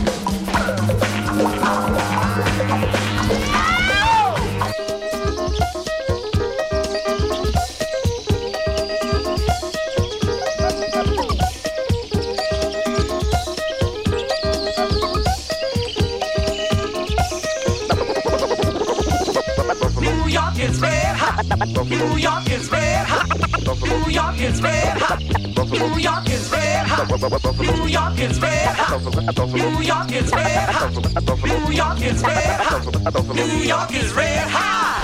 New 20.00 20.28
York 20.28 20.58
is 20.58 20.80
red 20.80 21.16
hot. 21.16 21.86
New 21.86 22.16
York 22.16 22.50
is 22.50 22.70
red 22.70 23.06
hot. 23.06 23.28
New 23.80 24.10
York 24.10 24.40
is 24.40 24.60
red 24.60 24.98
hot. 24.98 25.20
New 25.70 25.98
York 25.98 26.28
is 26.28 26.50
red 26.52 26.86
hot. 26.86 27.43
New 27.64 27.86
York 27.86 28.18
is 28.20 28.40
red 28.40 28.76
hot. 28.76 29.00
New 29.52 29.80
York 29.80 30.12
is 30.12 30.30
red 30.32 30.68
hot. 30.68 30.92
New 31.44 31.72
York 31.72 32.00
is 32.02 32.22
red 32.22 32.60
hot. 32.60 33.36
New 33.36 33.58
York 33.64 33.94
is 33.94 34.12
red 34.14 34.48
hot. 34.48 35.03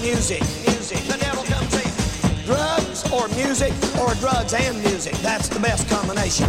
music. 0.00 0.40
Music. 0.66 0.98
The 1.06 1.18
devil 1.18 1.44
comes 1.44 1.74
in. 1.74 1.90
Drugs 2.46 3.10
or 3.12 3.28
music 3.28 3.72
or 4.00 4.14
drugs 4.14 4.54
and 4.54 4.78
music. 4.80 5.14
That's 5.18 5.48
the 5.48 5.60
best 5.60 5.88
combination. 5.88 6.48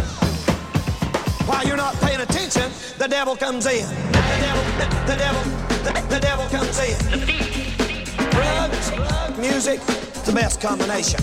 While 1.46 1.66
you're 1.66 1.76
not 1.76 1.94
paying 1.96 2.20
attention, 2.20 2.70
the 2.98 3.08
devil 3.08 3.36
comes 3.36 3.66
in. 3.66 3.86
The 4.12 4.22
devil, 4.40 4.62
the, 4.78 4.86
the 5.06 5.16
devil, 5.16 5.42
the, 5.84 5.92
the, 6.08 6.20
devil 6.20 6.46
comes 6.46 6.78
in. 6.78 6.96
Drugs, 8.30 9.38
music, 9.38 9.80
the 10.24 10.32
best 10.32 10.60
combination. 10.60 11.20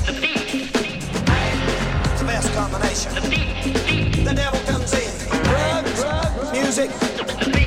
The 2.18 2.26
best 2.26 2.54
combination. 2.54 3.14
The 4.24 4.34
devil 4.36 4.60
comes 4.62 4.94
in. 4.94 5.10
Drugs, 5.44 6.04
music. 6.52 7.59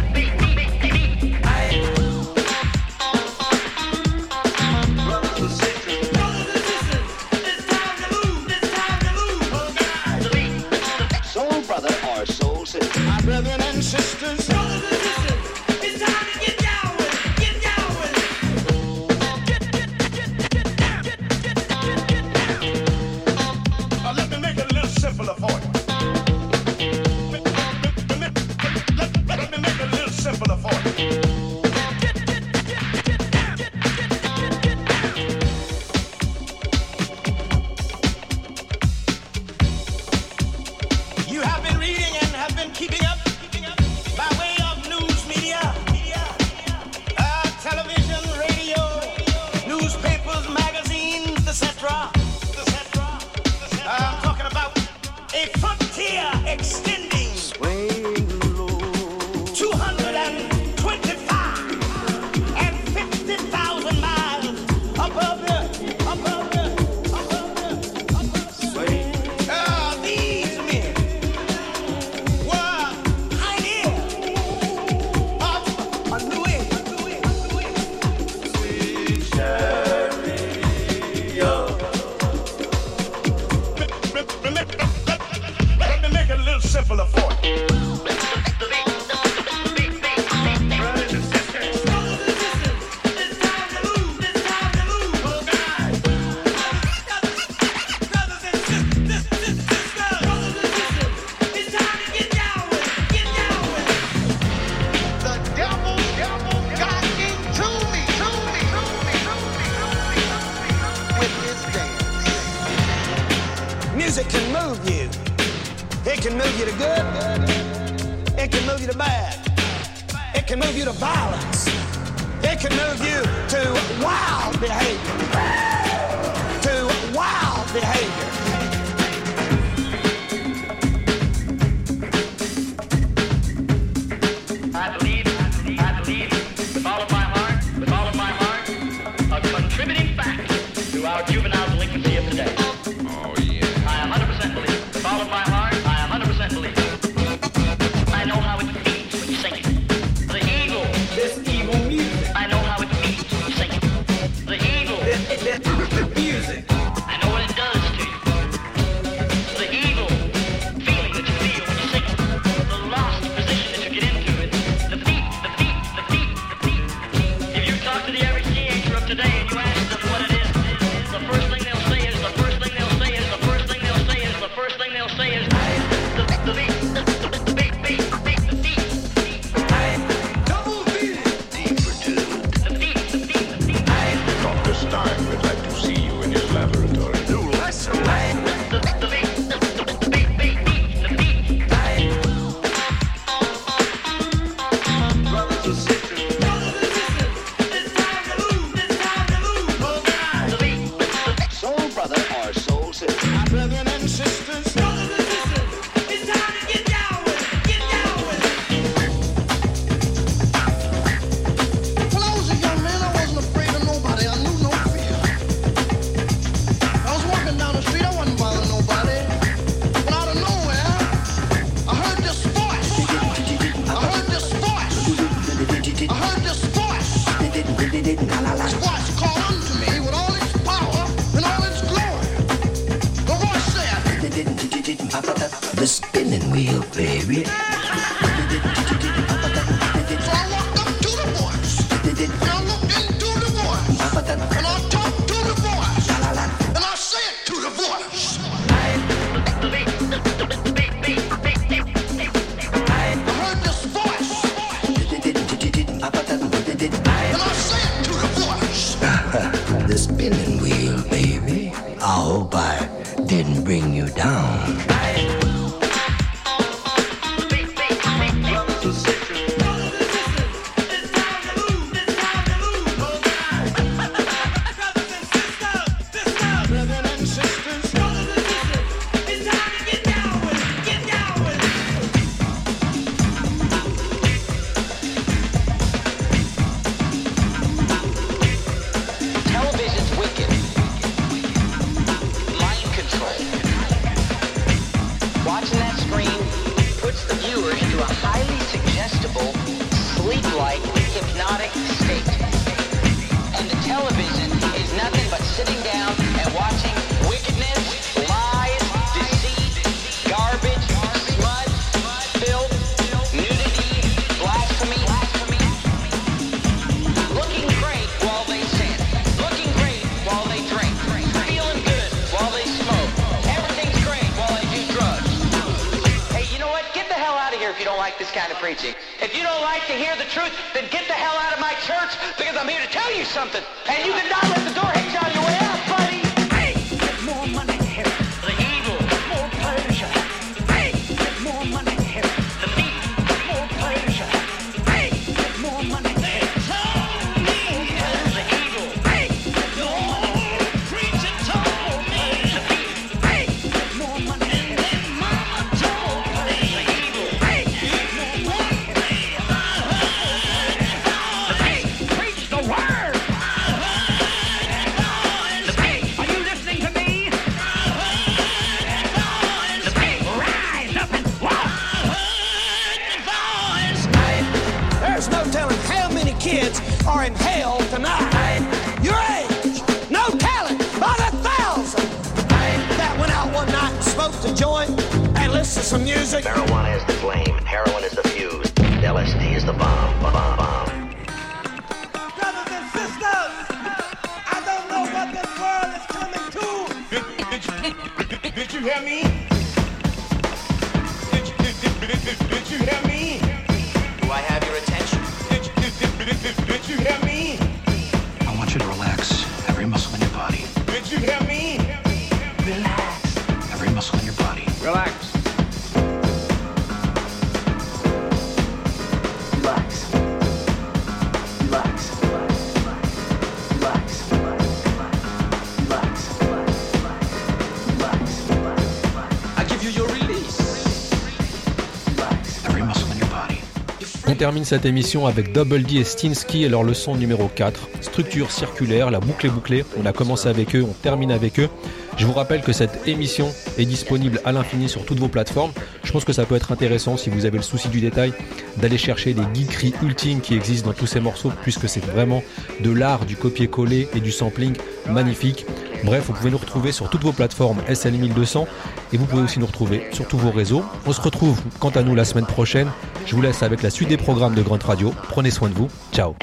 termine 434.43 434.64
cette 434.64 434.86
émission 434.86 435.28
avec 435.28 435.53
Double 435.53 435.84
D 435.84 435.99
et 435.99 436.05
Stinsky 436.05 436.64
et 436.64 436.68
leur 436.68 436.82
leçon 436.82 437.14
numéro 437.14 437.47
4. 437.47 437.88
Structure 438.01 438.51
circulaire, 438.51 439.09
la 439.12 439.20
boucle 439.20 439.47
est 439.47 439.51
bouclée. 439.51 439.84
On 439.97 440.05
a 440.05 440.12
commencé 440.12 440.49
avec 440.49 440.75
eux, 440.75 440.83
on 440.83 440.92
termine 440.95 441.30
avec 441.30 441.61
eux. 441.61 441.68
Je 442.17 442.26
vous 442.26 442.33
rappelle 442.33 442.61
que 442.61 442.72
cette 442.72 443.07
émission 443.07 443.54
est 443.79 443.84
disponible 443.84 444.41
à 444.45 444.50
l'infini 444.50 444.88
sur 444.88 445.04
toutes 445.04 445.21
vos 445.21 445.29
plateformes. 445.29 445.71
Je 446.03 446.11
pense 446.11 446.25
que 446.25 446.33
ça 446.33 446.45
peut 446.45 446.57
être 446.57 446.72
intéressant 446.72 447.17
si 447.17 447.30
vous 447.30 447.46
avez 447.46 447.57
le 447.57 447.62
souci 447.62 447.88
du 447.88 448.00
détail 448.00 448.33
d'aller 448.79 448.99
chercher 448.99 449.33
les 449.33 449.45
geekeries 449.54 449.95
ultimes 450.03 450.41
qui 450.41 450.54
existent 450.54 450.88
dans 450.88 450.96
tous 450.96 451.07
ces 451.07 451.21
morceaux 451.21 451.53
puisque 451.62 451.88
c'est 451.88 452.04
vraiment 452.04 452.42
de 452.80 452.91
l'art 452.91 453.25
du 453.25 453.37
copier-coller 453.37 454.08
et 454.12 454.18
du 454.18 454.33
sampling 454.33 454.75
magnifique. 455.08 455.67
Bref, 456.03 456.25
vous 456.26 456.33
pouvez 456.33 456.50
nous 456.50 456.58
retrouver 456.58 456.91
sur 456.91 457.08
toutes 457.11 457.22
vos 457.22 457.33
plateformes 457.33 457.80
SL1200 457.88 458.67
et 459.12 459.17
vous 459.17 459.26
pouvez 459.26 459.42
aussi 459.42 459.61
nous 459.61 459.67
retrouver 459.67 460.03
sur 460.11 460.26
tous 460.26 460.38
vos 460.38 460.50
réseaux. 460.50 460.83
On 461.07 461.12
se 461.12 461.21
retrouve 461.21 461.61
quant 461.79 461.91
à 461.91 462.03
nous 462.03 462.17
la 462.17 462.25
semaine 462.25 462.46
prochaine 462.46 462.88
je 463.26 463.34
vous 463.34 463.42
laisse 463.42 463.62
avec 463.62 463.82
la 463.82 463.90
suite 463.90 464.08
des 464.08 464.16
programmes 464.16 464.54
de 464.54 464.62
Grunt 464.62 464.78
Radio. 464.84 465.12
Prenez 465.28 465.50
soin 465.50 465.68
de 465.68 465.74
vous. 465.74 465.88
Ciao. 466.12 466.34